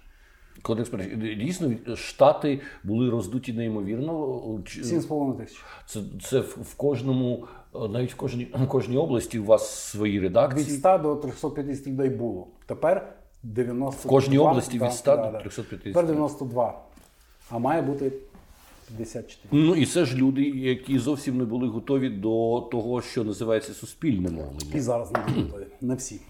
[0.63, 0.91] Кодекс
[1.39, 4.43] дійсно штати були роздуті неймовірно.
[4.65, 5.59] Чи- Сім з половиною тисяч.
[5.87, 10.65] Це, це в кожному, е, навіть в кожній, в кожній області у вас свої редакції.
[10.65, 10.79] Від редакції.
[10.79, 12.47] 100 до 350 людей було.
[12.67, 13.89] Тепер 92.
[13.91, 15.83] В кожній області від 100 до 350.
[15.83, 16.81] Тепер 92.
[17.51, 18.13] А має бути
[18.97, 19.65] 54.
[19.65, 24.45] Ну і це ж люди, які зовсім не були готові до того, що називається суспільне
[24.75, 25.67] І зараз не готові.
[25.81, 26.21] Не всі.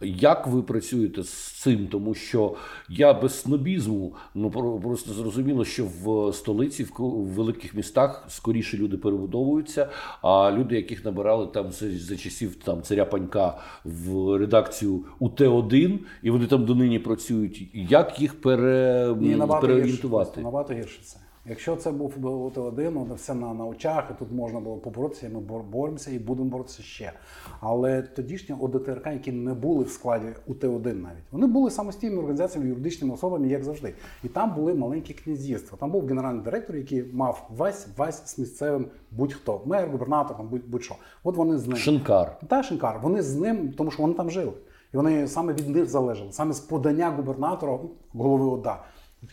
[0.00, 1.28] Як ви працюєте з
[1.62, 1.86] цим?
[1.86, 2.54] Тому що
[2.88, 8.96] я без снобізму, ну про- просто зрозуміло, що в столиці, в великих містах скоріше люди
[8.96, 9.88] перебудовуються.
[10.22, 16.46] А люди, яких набирали там за, часів там царя панька в редакцію УТ-1, і вони
[16.46, 17.68] там донині працюють.
[17.74, 19.74] Як їх пере, І набагато гірше.
[19.74, 20.40] переорієнтувати?
[20.40, 21.18] Набагато гірше це.
[21.48, 25.30] Якщо це був ОТ1, ну, все на, на очах, і тут можна було поборотися, і
[25.30, 27.12] ми бор- боремося і будемо боротися ще.
[27.60, 33.14] Але тодішні ОДТРК, які не були в складі УТ1 навіть, вони були самостійними організаціями, юридичними
[33.14, 33.94] особами, як завжди.
[34.24, 35.78] І там були маленькі князівства.
[35.80, 40.94] Там був генеральний директор, який мав весь весь з місцевим будь-хто, мер, губернатор, там будь-що.
[41.24, 41.76] От вони з ним.
[41.76, 42.38] Шинкар.
[42.48, 44.52] Та Шинкар, вони з ним, тому що вони там жили.
[44.94, 47.78] І вони саме від них залежали, саме з подання губернатора,
[48.12, 48.82] голови ОДА,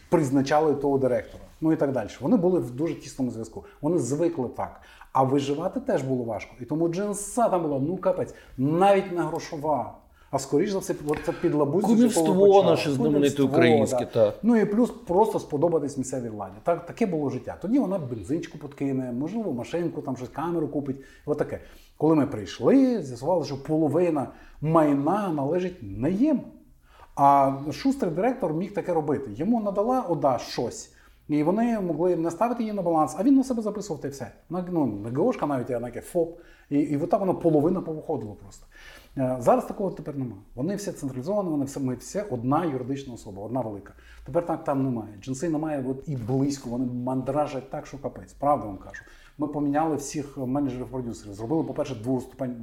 [0.10, 1.44] призначали того директора.
[1.64, 2.10] Ну і так далі.
[2.22, 3.66] Вони були в дуже тісному зв'язку.
[3.82, 4.82] Вони звикли так.
[5.12, 6.52] А виживати теж було важко.
[6.62, 9.94] І тому джинса там була, ну капець, навіть не грошова.
[10.32, 10.96] А скоріш за все,
[11.26, 11.88] це підлабузі.
[11.88, 12.72] Кумівство з якого почали.
[12.72, 14.06] наше знамените українське, да.
[14.06, 14.36] так.
[14.44, 16.56] Ну і плюс просто сподобатись місцевій владі.
[16.64, 17.58] Так, таке було життя.
[17.62, 20.98] Тоді вона бензинчику подкине, можливо, машинку, там щось камеру купить.
[21.26, 21.60] Отаке.
[21.98, 24.28] Коли ми прийшли, з'ясували, що половина
[24.62, 26.42] майна належить не їм.
[27.16, 29.32] А шустрий директор міг таке робити.
[29.36, 30.93] Йому надала ОДА щось.
[31.28, 34.12] І вони могли не ставити її на баланс, а він на себе записував та й
[34.12, 34.32] все.
[34.50, 36.40] Ну, ГОшка навіть, а таке ФОП.
[36.70, 38.66] І, і отак воно половина повиходило просто.
[39.18, 40.42] Е, Зараз такого тепер немає.
[40.56, 43.94] Вони всі централізовані, вони все, ми всі одна юридична особа, одна велика.
[44.26, 45.14] Тепер так там немає.
[45.22, 48.34] Джинси немає от і близько, вони мандражать так, що капець.
[48.34, 49.04] Правда вам кажу.
[49.38, 51.34] Ми поміняли всіх менеджерів-продюсерів.
[51.34, 51.96] Зробили, по-перше,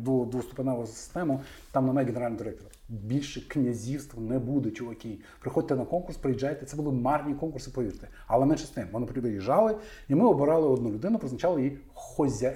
[0.02, 1.40] двоступеневу систему,
[1.72, 2.70] там немає генерального директора.
[2.90, 5.18] Більше князівств не буде, чуваки.
[5.40, 6.66] Приходьте на конкурс, приїжджайте.
[6.66, 8.08] Це були марні конкурси, повірте.
[8.26, 8.88] Але менше з тим.
[8.92, 9.76] Вони приїжджали,
[10.08, 12.54] і ми обирали одну людину, призначали її хозя...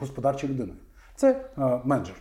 [0.00, 0.78] господарчою людиною.
[1.14, 2.16] Це е, менеджер.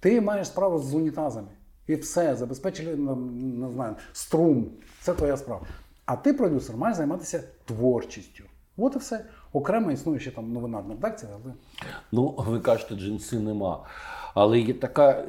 [0.00, 1.48] Ти маєш справу з унітазами.
[1.86, 4.70] І все, забезпечили не знаю, струм.
[5.02, 5.66] Це твоя справа.
[6.04, 8.44] А ти, продюсер, маєш займатися творчістю.
[8.76, 9.24] От і все.
[9.56, 11.54] Окремо існує ще там новинарна редакція, але
[12.12, 13.78] Ну, ви кажете, джинси нема.
[14.34, 15.24] Але є така е,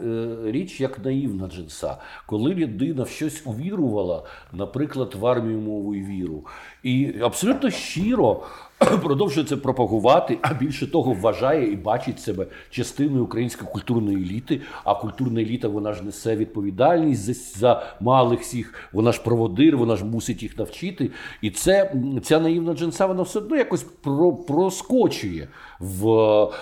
[0.46, 1.98] річ, як наївна джинса.
[2.26, 4.24] Коли людина в щось увірувала,
[4.54, 6.46] наприклад, в армію мову і віру,
[6.84, 8.44] і абсолютно щиро
[9.04, 14.62] продовжує це пропагувати, а більше того, вважає і бачить себе частиною української культурної еліти.
[14.84, 19.96] А культурна еліта вона ж несе відповідальність за, за малих всіх, вона ж проводир, вона
[19.96, 21.12] ж мусить їх навчити.
[21.42, 25.48] І це ця наївна джинса, вона все одно якось про, проскочує
[25.80, 26.06] в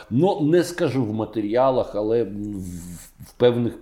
[0.09, 2.27] ну не скажу в матеріалах, але в,
[3.25, 3.73] в певних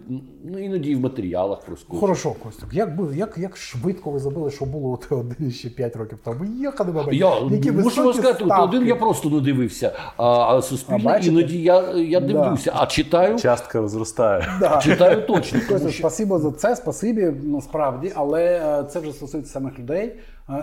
[0.44, 2.00] ну іноді і в матеріалах проскочує.
[2.00, 2.74] хорошо, Костюк.
[2.74, 6.46] Як би як, як швидко ви забили, що було у Т1 ще 5 років тому?
[6.46, 7.12] Їхали баба.
[7.12, 8.64] Я які можу вам сказати, ставки.
[8.64, 10.62] один я просто не дивився, а, а
[11.08, 12.28] А іноді я, я Да.
[12.28, 14.48] дивлюся, а читаю, Частка зростає.
[14.60, 14.78] Да.
[14.78, 15.60] читаю точно.
[15.70, 20.16] Костя, що спасибо за це, спасибі, насправді, але е, це вже стосується самих людей.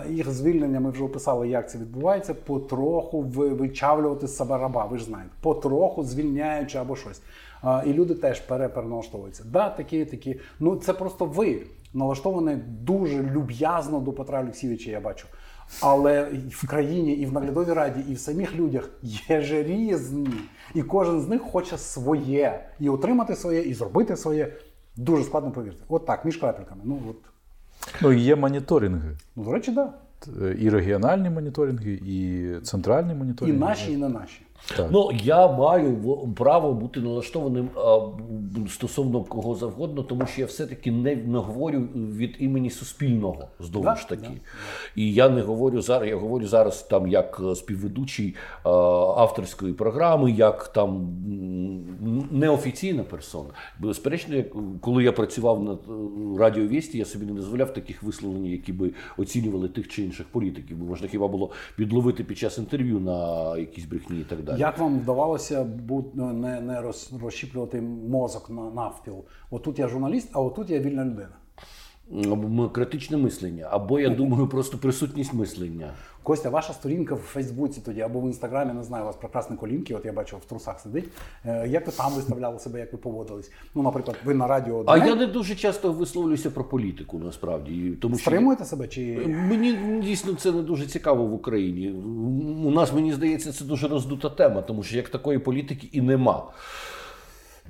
[0.09, 2.33] Їх звільнення ми вже описали, як це відбувається.
[2.33, 7.21] Потроху ви- вичавлювати з себе раба, ви ж знаєте, потроху звільняючи або щось.
[7.85, 9.43] І люди теж пере- переналаштовуються.
[9.51, 10.39] Да, такі, такі.
[10.59, 11.61] Ну це просто ви
[11.93, 15.27] налаштовані дуже люб'язно до Петра Олексійовича, я бачу.
[15.81, 18.89] Але в країні, і в наглядовій раді, і в самих людях
[19.29, 20.29] є ж різні.
[20.75, 22.65] І кожен з них хоче своє.
[22.79, 24.53] І отримати своє, і зробити своє.
[24.97, 25.83] Дуже складно повірте.
[25.89, 26.81] От так, між крапельками.
[26.85, 27.15] Ну от.
[28.01, 29.17] Ну, є моніторинги.
[29.35, 29.93] Ну, до речі, так.
[30.27, 30.49] Да.
[30.51, 33.13] І регіональні моніторинги, і центральні
[33.55, 34.41] І наші, і не наші.
[34.67, 34.87] Так.
[34.91, 37.99] Ну, я маю право бути налаштованим а,
[38.69, 44.09] стосовно кого завгодно, тому що я все-таки не, не говорю від імені суспільного знову ж
[44.09, 44.29] таки.
[44.95, 48.69] І я не говорю зараз, я говорю зараз там як е, співведучий а,
[49.17, 51.07] авторської програми, як там
[52.31, 53.49] неофіційна персона.
[53.79, 54.43] Безперечно,
[54.81, 55.77] коли я працював на
[56.39, 60.77] радіовісті, я собі не дозволяв таких висловлень, які би оцінювали тих чи інших політиків.
[60.77, 64.50] Бо можна хіба було підловити під час інтерв'ю на якісь брехні і так далі.
[64.57, 66.81] Як вам вдавалося бу- не, не
[67.21, 69.23] розщіплювати мозок на навпіл?
[69.51, 71.35] Отут я журналіст, а отут я вільна людина.
[72.71, 75.93] Критичне мислення, або я думаю, просто присутність мислення.
[76.23, 79.95] Костя, ваша сторінка в Фейсбуці тоді або в інстаграмі, не знаю, у вас прекрасні колінки,
[79.95, 81.05] от я бачу, в трусах сидить.
[81.45, 83.51] Е, Як ви там виставляли себе, як ви поводились?
[83.75, 87.91] Ну, наприклад, ви на радіо А я не дуже часто висловлююся про політику, насправді.
[88.01, 91.91] Тому що стримуєте себе чи мені дійсно це не дуже цікаво в Україні.
[92.65, 96.43] У нас мені здається, це дуже роздута тема, тому що як такої політики і нема.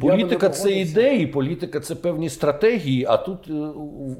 [0.01, 3.53] Політика це ідеї, політика це певні стратегії, а тут е,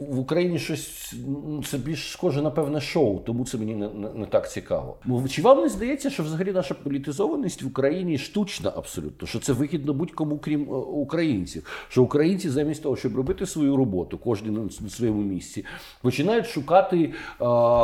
[0.10, 4.26] в Україні щось ну, це більш схоже на певне шоу, тому це мені не, не,
[4.26, 4.98] так цікаво.
[5.30, 9.28] Чи вам не здається, що взагалі наша політизованість в Україні штучна абсолютно?
[9.28, 11.88] Що це вигідно будь-кому, крім е, українців?
[11.90, 15.66] Що українці замість того, щоб робити свою роботу, кожен на своєму місці,
[16.02, 17.12] починають шукати е,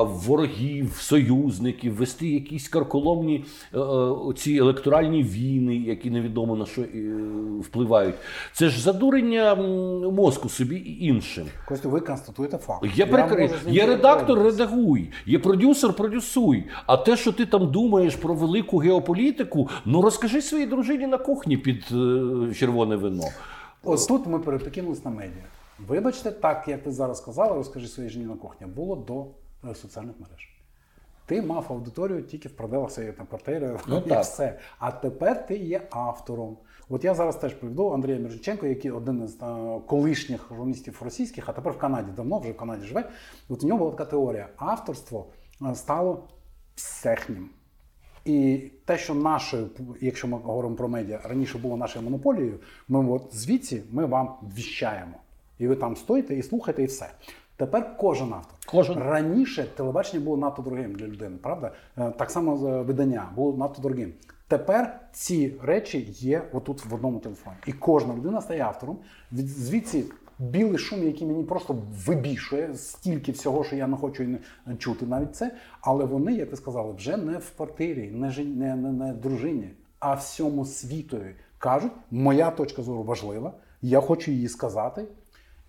[0.04, 3.45] ворогів, союзників, вести якісь карколомні
[3.76, 3.80] е,
[4.36, 6.82] ці електоральні війни, які невідомо на що
[7.62, 7.86] впливають.
[7.88, 8.15] Впливають.
[8.53, 9.55] Це ж задурення
[10.11, 11.47] мозку собі і іншим.
[11.67, 12.85] Костю, ви констатуєте факт.
[12.95, 13.55] Є перекр...
[13.67, 16.65] є редактор, редагуй, є продюсер, продюсуй.
[16.85, 21.57] А те, що ти там думаєш про велику геополітику, ну розкажи своїй дружині на кухні
[21.57, 23.23] під е, червоне вино.
[23.83, 25.43] Ось тут ми перепокинулись на медіа.
[25.88, 29.25] Вибачте, так як ви зараз сказали, розкажи своїй жені на кухні, було до
[29.69, 30.49] е, соціальних мереж.
[31.25, 34.21] Ти мав аудиторію тільки в пределах своєї квартири Ну, і так.
[34.23, 34.59] все.
[34.79, 36.57] А тепер ти є автором.
[36.89, 41.53] От я зараз теж приведу Андрія Міržиченко, який один із е, колишніх журналістів російських, а
[41.53, 43.09] тепер в Канаді давно вже в Канаді живе.
[43.49, 45.25] От у нього була така теорія: авторство
[45.61, 46.23] е, стало
[46.75, 47.49] всехнім.
[48.25, 49.69] І те, що нашою,
[50.01, 55.17] якщо ми говоримо про медіа, раніше було нашою монополією, ми от звідси ми вам віщаємо.
[55.59, 57.09] І ви там стоїте і слухаєте, і все.
[57.55, 58.57] Тепер кожен автор.
[58.65, 58.99] Кожен.
[58.99, 61.71] Раніше телебачення було надто дорогим для людини, правда?
[61.97, 64.13] Е, Так само видання було надто дорогим.
[64.48, 67.56] Тепер ці речі є отут в одному телефоні.
[67.68, 68.98] І кожна людина стає автором.
[69.32, 70.04] Від звідси
[70.39, 74.26] білий шум, який мені просто вибішує стільки всього, що я не хочу
[74.78, 75.56] чути навіть це.
[75.82, 79.70] Але вони, як ви сказали, вже не в квартирі, не жен- не, не, не дружині,
[80.00, 85.06] а всьому світові кажуть, моя точка зору важлива, я хочу її сказати.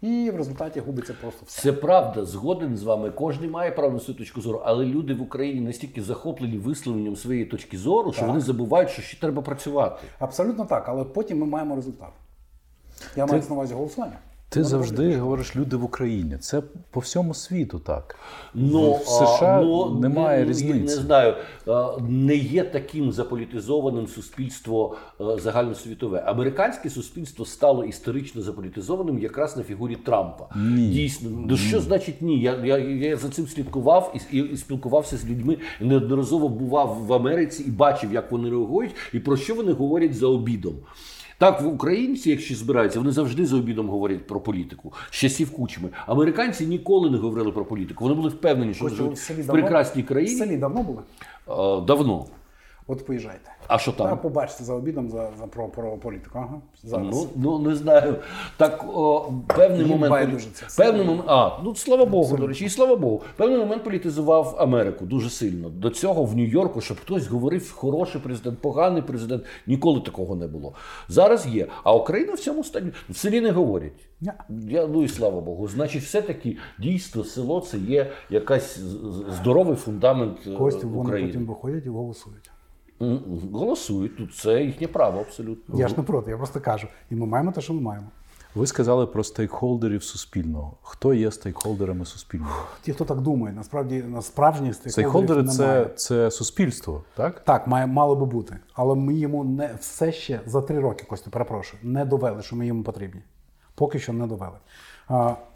[0.00, 1.62] І в результаті губиться просто все.
[1.62, 3.10] Це правда, згоден з вами.
[3.10, 7.46] Кожен має право на свою точку зору, але люди в Україні настільки захоплені висловленням своєї
[7.46, 8.28] точки зору, що Так.
[8.28, 10.06] вони забувають, що ще треба працювати.
[10.18, 12.10] Абсолютно так, але потім ми маємо результат.
[13.16, 14.18] Я маю на увазі голосування.
[14.50, 15.18] Ти Воно завжди робить.
[15.18, 16.36] говориш люди в Україні.
[16.38, 18.16] Це по всьому світу так.
[18.54, 20.78] Ну, в США а, ну, немає не, різниці.
[20.78, 21.34] Не знаю,
[22.08, 26.22] не є таким заполітизованим суспільство загальносвітове.
[26.26, 30.48] Американське суспільство стало історично заполітизованим якраз на фігурі Трампа.
[30.56, 30.88] Ні.
[30.88, 32.40] Дійсно, ну що значить ні?
[32.40, 35.58] Я, я, я за цим слідкував і, і, і спілкувався з людьми.
[35.80, 40.26] Неодноразово бував в Америці і бачив, як вони реагують і про що вони говорять за
[40.26, 40.74] обідом.
[41.38, 44.92] Так, в українці, якщо збираються, вони завжди за обідом говорять про політику.
[45.10, 45.88] З часів кучми.
[46.06, 48.04] Американці ніколи не говорили про політику.
[48.04, 49.46] Вони були впевнені, що ви живуть в селі країні.
[49.62, 49.68] давно-
[50.34, 50.98] В селі давно були?
[51.48, 52.24] е, давно.
[52.90, 53.50] От поїжджайте.
[53.66, 54.18] А що Та там?
[54.18, 56.38] побачите за обідом за, за про, про політику.
[56.38, 56.60] Ага.
[56.82, 57.08] Зараз.
[57.10, 58.16] Ну, ну не знаю.
[58.56, 60.10] Так о, певний Їм момент.
[60.10, 60.84] байдуже це.
[60.84, 61.24] Певний момент.
[61.26, 63.22] А, ну слава Богу, до речі, і слава Богу.
[63.36, 65.68] Певний момент політизував Америку дуже сильно.
[65.68, 69.44] До цього в Нью-Йорку, щоб хтось говорив хороший президент, поганий президент.
[69.66, 70.74] Ніколи такого не було.
[71.08, 71.66] Зараз є.
[71.84, 73.92] А Україна в цьому стані в селі не говорять.
[74.50, 75.68] Я, ну і слава Богу.
[75.68, 78.78] Значить, все-таки дійсно село це є якась
[79.40, 82.50] здоровий фундамент е, Костю, вони потім виходять і голосують.
[83.52, 84.34] Голосують тут.
[84.34, 85.78] Це їхнє право абсолютно.
[85.78, 86.88] Я ж не проти, я просто кажу.
[87.10, 88.06] І ми маємо те, що ми маємо.
[88.54, 90.76] Ви сказали про стейкхолдерів суспільного.
[90.82, 92.52] Хто є стейкхолдерами суспільного?
[92.82, 94.92] Ті, хто так думає, насправді на справжніх Стейкхолдери
[95.42, 95.90] стейкхолдерів це, немає.
[95.96, 97.40] це суспільство, так?
[97.44, 98.56] Так, має мало би бути.
[98.72, 102.66] Але ми йому не все ще за три роки, Костю, перепрошую, не довели, що ми
[102.66, 103.20] йому потрібні.
[103.74, 104.56] Поки що не довели.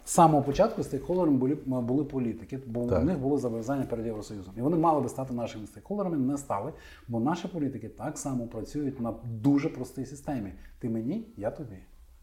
[0.05, 3.03] З самого початку стейкхолдерами були, були політики, бо Так.
[3.03, 4.55] у них були зобов'язання перед Євросоюзом.
[4.57, 6.72] І вони мали би стати нашими стейкхолдерами, не стали,
[7.09, 10.53] бо наші політики так само працюють на дуже простій системі.
[10.78, 11.76] Ти мені, я тобі.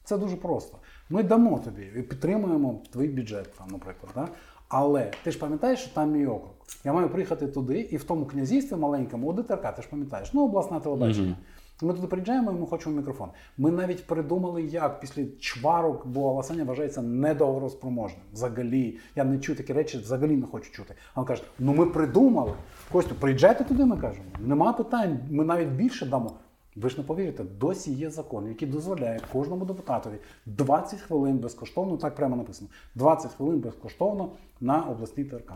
[0.04, 0.78] Це дуже просто.
[1.10, 4.12] Ми дамо тобі і підтримуємо твій бюджет, там, наприклад.
[4.16, 4.28] Да?
[4.68, 6.52] Але ти ж пам'ятаєш, що там мій округ.
[6.84, 10.80] Я маю приїхати туди, і в тому князівстві маленькому ОДТРК, ти ж пам'ятаєш, ну обласне
[10.80, 11.36] телебачення.
[11.82, 13.30] Ми туди приїжджаємо, і ми хочемо мікрофон.
[13.58, 18.22] Ми навіть придумали, як після чварок, бо Ласаня вважається недоговороспроможним.
[18.34, 20.94] Взагалі, я не чую такі речі, взагалі не хочу чути.
[21.14, 22.54] А каже: ну ми придумали.
[22.92, 24.26] Костю, приїжджайте туди, ми кажемо.
[24.40, 26.32] Нема питань, ми навіть більше дамо.
[26.76, 30.16] Ви ж не повірите, досі є закон, який дозволяє кожному депутатові
[30.46, 35.54] 20 хвилин безкоштовно, так прямо написано, 20 хвилин безкоштовно на обласній ТРК.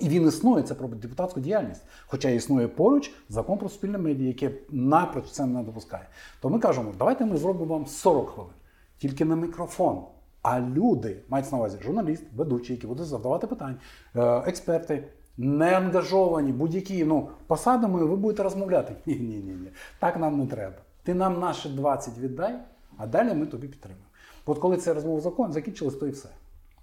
[0.00, 1.82] І він існує, це про депутатську діяльність.
[2.06, 6.08] Хоча існує поруч закон про суспільне медіа, яке напроч це не допускає.
[6.40, 8.52] То ми кажемо, давайте ми зробимо вам 40 хвилин,
[8.98, 10.02] тільки на мікрофон.
[10.42, 13.76] А люди, мається на увазі журналіст, ведучий, які будуть задавати питання,
[14.16, 15.04] е, експерти,
[15.36, 18.94] не ангажовані, будь-які ну, посадами, ви будете розмовляти.
[19.06, 19.68] Ні, ні, ні, ні.
[19.98, 20.76] Так нам не треба.
[21.02, 22.54] Ти нам наші 20 віддай,
[22.96, 24.06] а далі ми тобі підтримуємо.
[24.46, 26.28] От коли ця розмова закон закінчилась, то і все.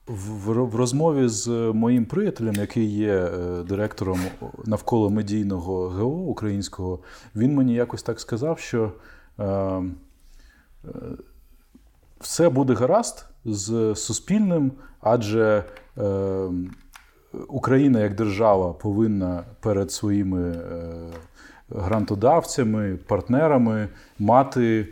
[0.09, 4.19] В, розмові з моїм приятелем, який є е, директором
[4.65, 6.99] навколо медійного ГО українського,
[7.35, 8.91] він мені якось так сказав, що
[9.39, 9.81] е, е,
[12.19, 15.63] все буде гаразд з суспільним, адже
[17.47, 20.55] Україна як держава повинна перед своїми
[21.69, 23.87] грантодавцями, партнерами
[24.19, 24.87] мати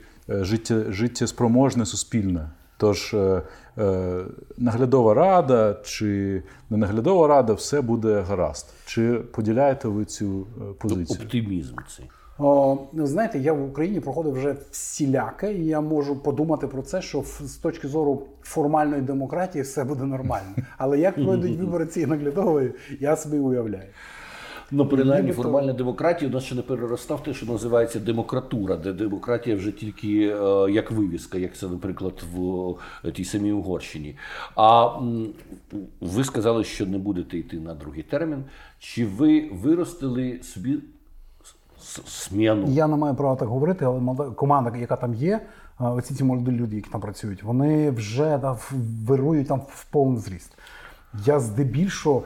[0.89, 2.49] життєспроможне суспільне.
[2.78, 3.41] Тож е,
[3.78, 4.17] е,
[4.57, 8.73] наглядова рада чи не наглядова рада, все буде гаразд.
[8.86, 11.19] Чи поділяєте ви цю е, позицію?
[11.23, 12.09] Оптимізм цей.
[12.39, 17.23] О, знаєте, я в Україні проходив вже всіляке, і я можу подумати про це, що
[17.41, 20.55] з точки зору формальної демократії все буде нормально.
[20.78, 23.88] Але як пройдуть вибори цієї наглядової, я собі уявляю.
[24.72, 29.55] Ну, принаймні, формальна демократія у нас ще не переростав те, що називається демократура, де демократія
[29.55, 32.70] вже тільки е, як вивіска, як це, наприклад, в
[33.05, 34.15] е, тій самій Угорщині.
[34.55, 35.28] А м,
[36.01, 38.43] ви сказали, що не будете йти на другий термін.
[38.80, 40.78] Чи ви виростили собі
[42.07, 42.68] сміну?
[42.68, 45.39] Я не маю права так говорити, але команда, яка там є,
[45.80, 48.57] оці ці молоді люди, які там працюють, вони вже да,
[49.07, 50.51] вирують там в повний зріст.
[51.26, 52.24] Я здебільшого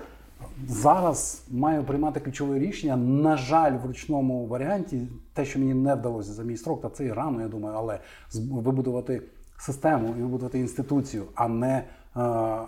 [0.67, 2.97] зараз маю приймати ключове рішення.
[2.97, 7.05] На жаль, в ручному варіанті, те, що мені не вдалося за мій строк, та це
[7.05, 7.99] і рано, я думаю, але
[8.51, 9.21] вибудувати
[9.59, 11.83] систему і вибудувати інституцію, а не
[12.15, 12.19] е,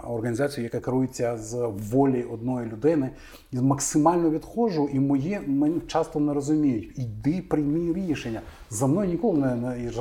[0.07, 3.09] організацію, яка керується з волі одної людини.
[3.53, 6.99] Максимально відходжу, і моє мене часто не розуміють.
[6.99, 8.41] Іди, прийми рішення.
[8.69, 9.91] За мною ніколи не, не.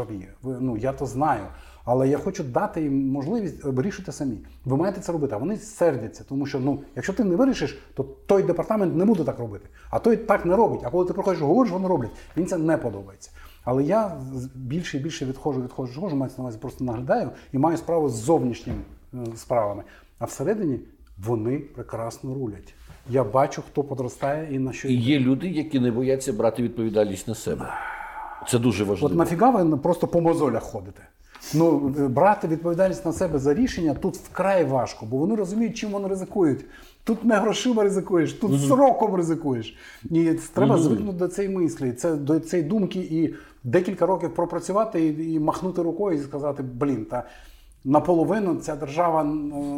[0.43, 1.43] Ви- Ну я то знаю.
[1.85, 4.39] Але я хочу дати їм можливість вирішити самі.
[4.65, 8.03] Ви маєте це робити, а вони сердяться, тому що ну, якщо ти не вирішиш, то
[8.03, 9.69] той департамент не буде так робити.
[9.91, 10.81] А той так не робить.
[10.85, 12.11] А коли ти приходиш, говориш, вони роблять.
[12.37, 13.31] Мені це не подобається.
[13.65, 14.21] Але я
[14.55, 18.15] більше і більше відходжу, відходжу, відходжу, мається на увазі, просто наглядаю і маю справу з
[18.15, 18.81] зовнішніми
[19.15, 19.83] е, справами.
[20.19, 20.81] А всередині
[21.19, 22.75] вони прекрасно рулять.
[23.11, 27.29] Я бачу, хто подростає і на що І є люди, які не бояться брати відповідальність
[27.29, 27.75] на себе.
[28.49, 29.13] Це дуже важливо.
[29.13, 31.03] От нафіга ви просто по мозолях ходите?
[31.55, 31.79] Ну,
[32.09, 36.65] брати відповідальність на себе за рішення тут вкрай важко, бо вони розуміють, чим вони ризикують.
[37.05, 39.77] Тут не грошима ризикуєш, тут сроком ризикуєш.
[40.11, 43.35] І треба звикнути до цієї мислі, це, до цієї думки і
[43.65, 47.25] декілька років пропрацювати і, і махнути рукою і сказати: блін, та
[47.85, 49.25] наполовину ця держава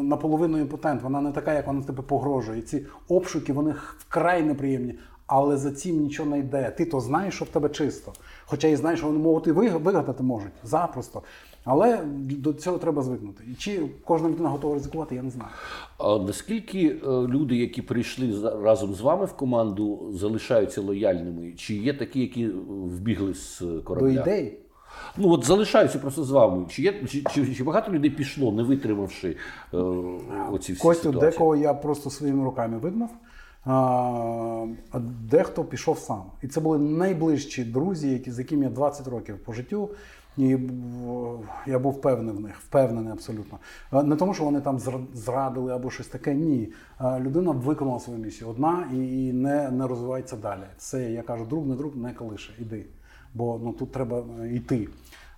[0.02, 2.58] наполовину імпотент, вона не така, як вона тебе погрожує.
[2.58, 4.94] І ці обшуки вони вкрай неприємні.
[5.26, 6.70] Але за цим нічого не йде.
[6.70, 8.12] Ти то знаєш, що в тебе чисто.
[8.44, 11.22] Хоча і знаєш, що вони можуть і вигадати можуть запросто.
[11.64, 13.44] Але до цього треба звикнути.
[13.52, 15.50] І чи кожна людина готова ризикувати, я не знаю.
[15.98, 21.52] А наскільки е, люди, які прийшли разом з вами в команду, залишаються лояльними?
[21.52, 24.14] Чи є такі, які вбігли з корабля?
[24.14, 24.58] До ідеї.
[25.16, 26.66] Ну от залишаються просто з вами.
[26.68, 29.36] Чи є чи, чи, чи багато людей пішло, не витримавши
[29.74, 29.76] е,
[30.52, 31.30] оці всі Костю, ситуації?
[31.30, 33.10] декого я просто своїми руками вигнав,
[33.64, 33.72] а
[34.90, 34.98] а
[35.30, 36.22] дехто пішов сам.
[36.42, 39.90] І це були найближчі друзі, які, з якими я 20 років по життю.
[40.36, 40.58] І
[41.66, 43.58] я був впевнений в них, впевнений абсолютно.
[43.92, 46.34] Не тому, що вони там зра- зрадили або щось таке.
[46.34, 46.72] Ні.
[47.18, 50.62] Людина виконала свою місію одна і не, не розвивається далі.
[50.76, 52.52] Це я кажу, друг, не друг, не колише.
[52.58, 52.86] Іди.
[53.34, 54.88] Бо ну тут треба е, йти.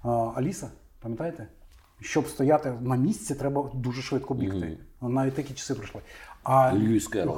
[0.02, 0.68] А, Аліса,
[1.02, 1.46] пам'ятаєте?
[2.00, 4.78] Щоб стояти на місці, треба дуже швидко бігти.
[5.02, 6.00] Навіть такі часи прийшли.
[6.48, 6.72] А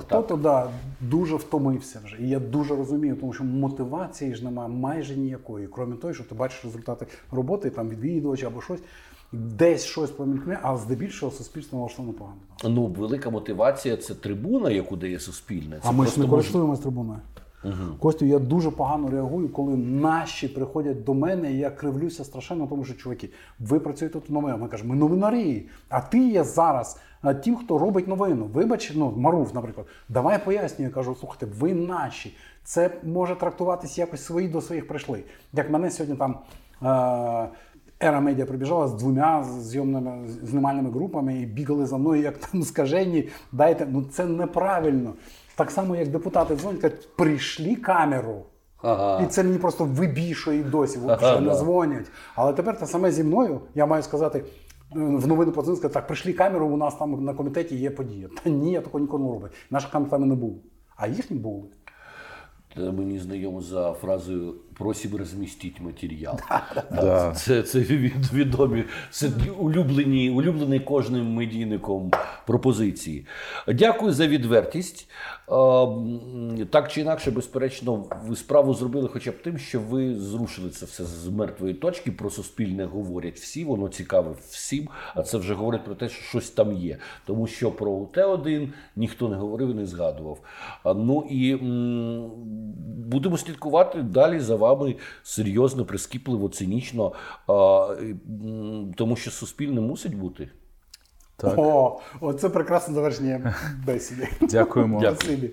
[0.01, 2.17] хто-то да, дуже втомився вже.
[2.21, 6.35] І я дуже розумію, тому що мотивації ж немає майже ніякої, крім того, що ти
[6.35, 8.81] бачиш результати роботи, там відвідувача або щось,
[9.33, 12.37] десь щось помількне, а здебільшого суспільство налаштовано погано.
[12.65, 15.77] Ну, велика мотивація це трибуна, яку дає суспільне.
[15.83, 16.81] Це А ми ж не мож- користуємось
[17.63, 17.99] трибуною.
[17.99, 22.85] Костю, я дуже погано реагую, коли наші приходять до мене, і я кривлюся страшенно, тому
[22.85, 24.57] що чуваки, ви працюєте тут новини.
[24.57, 25.67] Ми кажемо, ми новинарі.
[25.89, 26.99] А ти є зараз
[27.45, 28.45] тим, хто робить новину.
[28.45, 30.89] Вибач, ну Маруф, наприклад, давай пояснюю.
[30.89, 32.37] Я кажу, слухайте, ви наші.
[32.65, 35.25] Це може трактуватись якось свої до своїх прийшли.
[35.53, 36.39] Як мене сьогодні там.
[38.03, 43.29] Ера медіа прибіжала з двома зйомними знімальними групами і бігали за мною, як там скажені.
[43.53, 45.13] Дайте, ну це неправильно.
[45.59, 48.43] Так само, як депутати дзвонять, кажуть, прийшли камеру.
[48.83, 49.23] Ага.
[49.25, 51.55] І це мені просто вибішує і досі, що Ага, не да.
[51.55, 52.07] дзвонять.
[52.35, 54.45] Але тепер те саме зі мною, я маю сказати,
[54.91, 58.29] в новину подзвонити, сказати, так, прийшли камеру, у нас там на комітеті є подія.
[58.45, 59.53] Та ні, я такого нікому не робить.
[59.71, 60.55] Наших камер там не було.
[60.97, 61.65] А їхні були.
[62.77, 66.39] Мені знайомо за фразою просимо розмістити матеріал.
[66.91, 67.33] Да.
[67.37, 72.11] Це, це від- відомі, це улюблені, улюблені кожним медійником
[72.47, 73.27] пропозиції.
[73.69, 75.09] Дякую за відвертість.
[76.71, 81.05] Так чи інакше, безперечно, ви справу зробили хоча б тим, що ви зрушили це все
[81.05, 82.13] з мертвої точки.
[82.13, 86.51] Про суспільне говорять всі, воно цікаве всім, а це вже говорить про те, що щось
[86.51, 86.97] там є.
[87.27, 90.39] Тому що про УТ-1 ніхто не говорив і не згадував.
[90.85, 92.31] Ну і м,
[93.07, 94.68] будемо слідкувати далі за вами
[95.23, 97.13] серйозно, прискіпливо, цинічно,
[97.47, 97.89] а,
[98.97, 100.49] тому що суспільне мусить бути.
[101.37, 101.55] Так.
[101.59, 103.55] О, оце прекрасне завершення
[103.87, 104.29] бесіди.
[104.41, 105.01] Дякуємо.
[105.01, 105.51] Дякую.